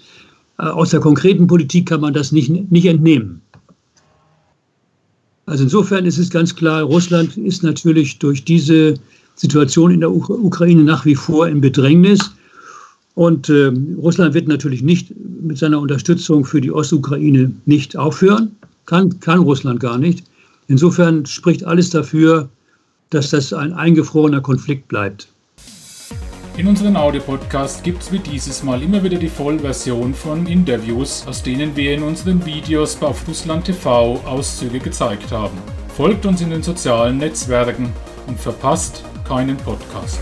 Äh, 0.58 0.62
aus 0.62 0.90
der 0.90 1.00
konkreten 1.00 1.46
Politik 1.46 1.86
kann 1.86 2.00
man 2.00 2.14
das 2.14 2.32
nicht, 2.32 2.50
nicht 2.70 2.86
entnehmen. 2.86 3.42
Also 5.50 5.64
insofern 5.64 6.06
ist 6.06 6.16
es 6.16 6.30
ganz 6.30 6.54
klar, 6.54 6.82
Russland 6.82 7.36
ist 7.36 7.64
natürlich 7.64 8.20
durch 8.20 8.44
diese 8.44 8.94
Situation 9.34 9.90
in 9.90 9.98
der 9.98 10.12
Ukraine 10.12 10.84
nach 10.84 11.04
wie 11.04 11.16
vor 11.16 11.48
im 11.48 11.60
Bedrängnis. 11.60 12.20
Und 13.16 13.48
äh, 13.48 13.72
Russland 13.96 14.34
wird 14.34 14.46
natürlich 14.46 14.82
nicht 14.82 15.12
mit 15.42 15.58
seiner 15.58 15.80
Unterstützung 15.80 16.44
für 16.44 16.60
die 16.60 16.70
Ostukraine 16.70 17.52
nicht 17.66 17.96
aufhören. 17.96 18.52
Kann, 18.86 19.18
kann 19.18 19.40
Russland 19.40 19.80
gar 19.80 19.98
nicht. 19.98 20.22
Insofern 20.68 21.26
spricht 21.26 21.64
alles 21.64 21.90
dafür, 21.90 22.48
dass 23.10 23.30
das 23.30 23.52
ein 23.52 23.72
eingefrorener 23.72 24.40
Konflikt 24.40 24.86
bleibt. 24.86 25.26
In 26.60 26.68
unseren 26.68 26.94
Audio-Podcast 26.94 27.82
gibt 27.82 28.02
es 28.02 28.12
wie 28.12 28.18
dieses 28.18 28.62
Mal 28.62 28.82
immer 28.82 29.02
wieder 29.02 29.16
die 29.16 29.30
Vollversion 29.30 30.12
von 30.12 30.46
Interviews, 30.46 31.26
aus 31.26 31.42
denen 31.42 31.74
wir 31.74 31.94
in 31.94 32.02
unseren 32.02 32.44
Videos 32.44 33.00
auf 33.00 33.26
Russland 33.26 33.64
TV 33.64 34.20
Auszüge 34.26 34.78
gezeigt 34.78 35.32
haben. 35.32 35.56
Folgt 35.96 36.26
uns 36.26 36.42
in 36.42 36.50
den 36.50 36.62
sozialen 36.62 37.16
Netzwerken 37.16 37.90
und 38.26 38.38
verpasst 38.38 39.02
keinen 39.26 39.56
Podcast. 39.56 40.20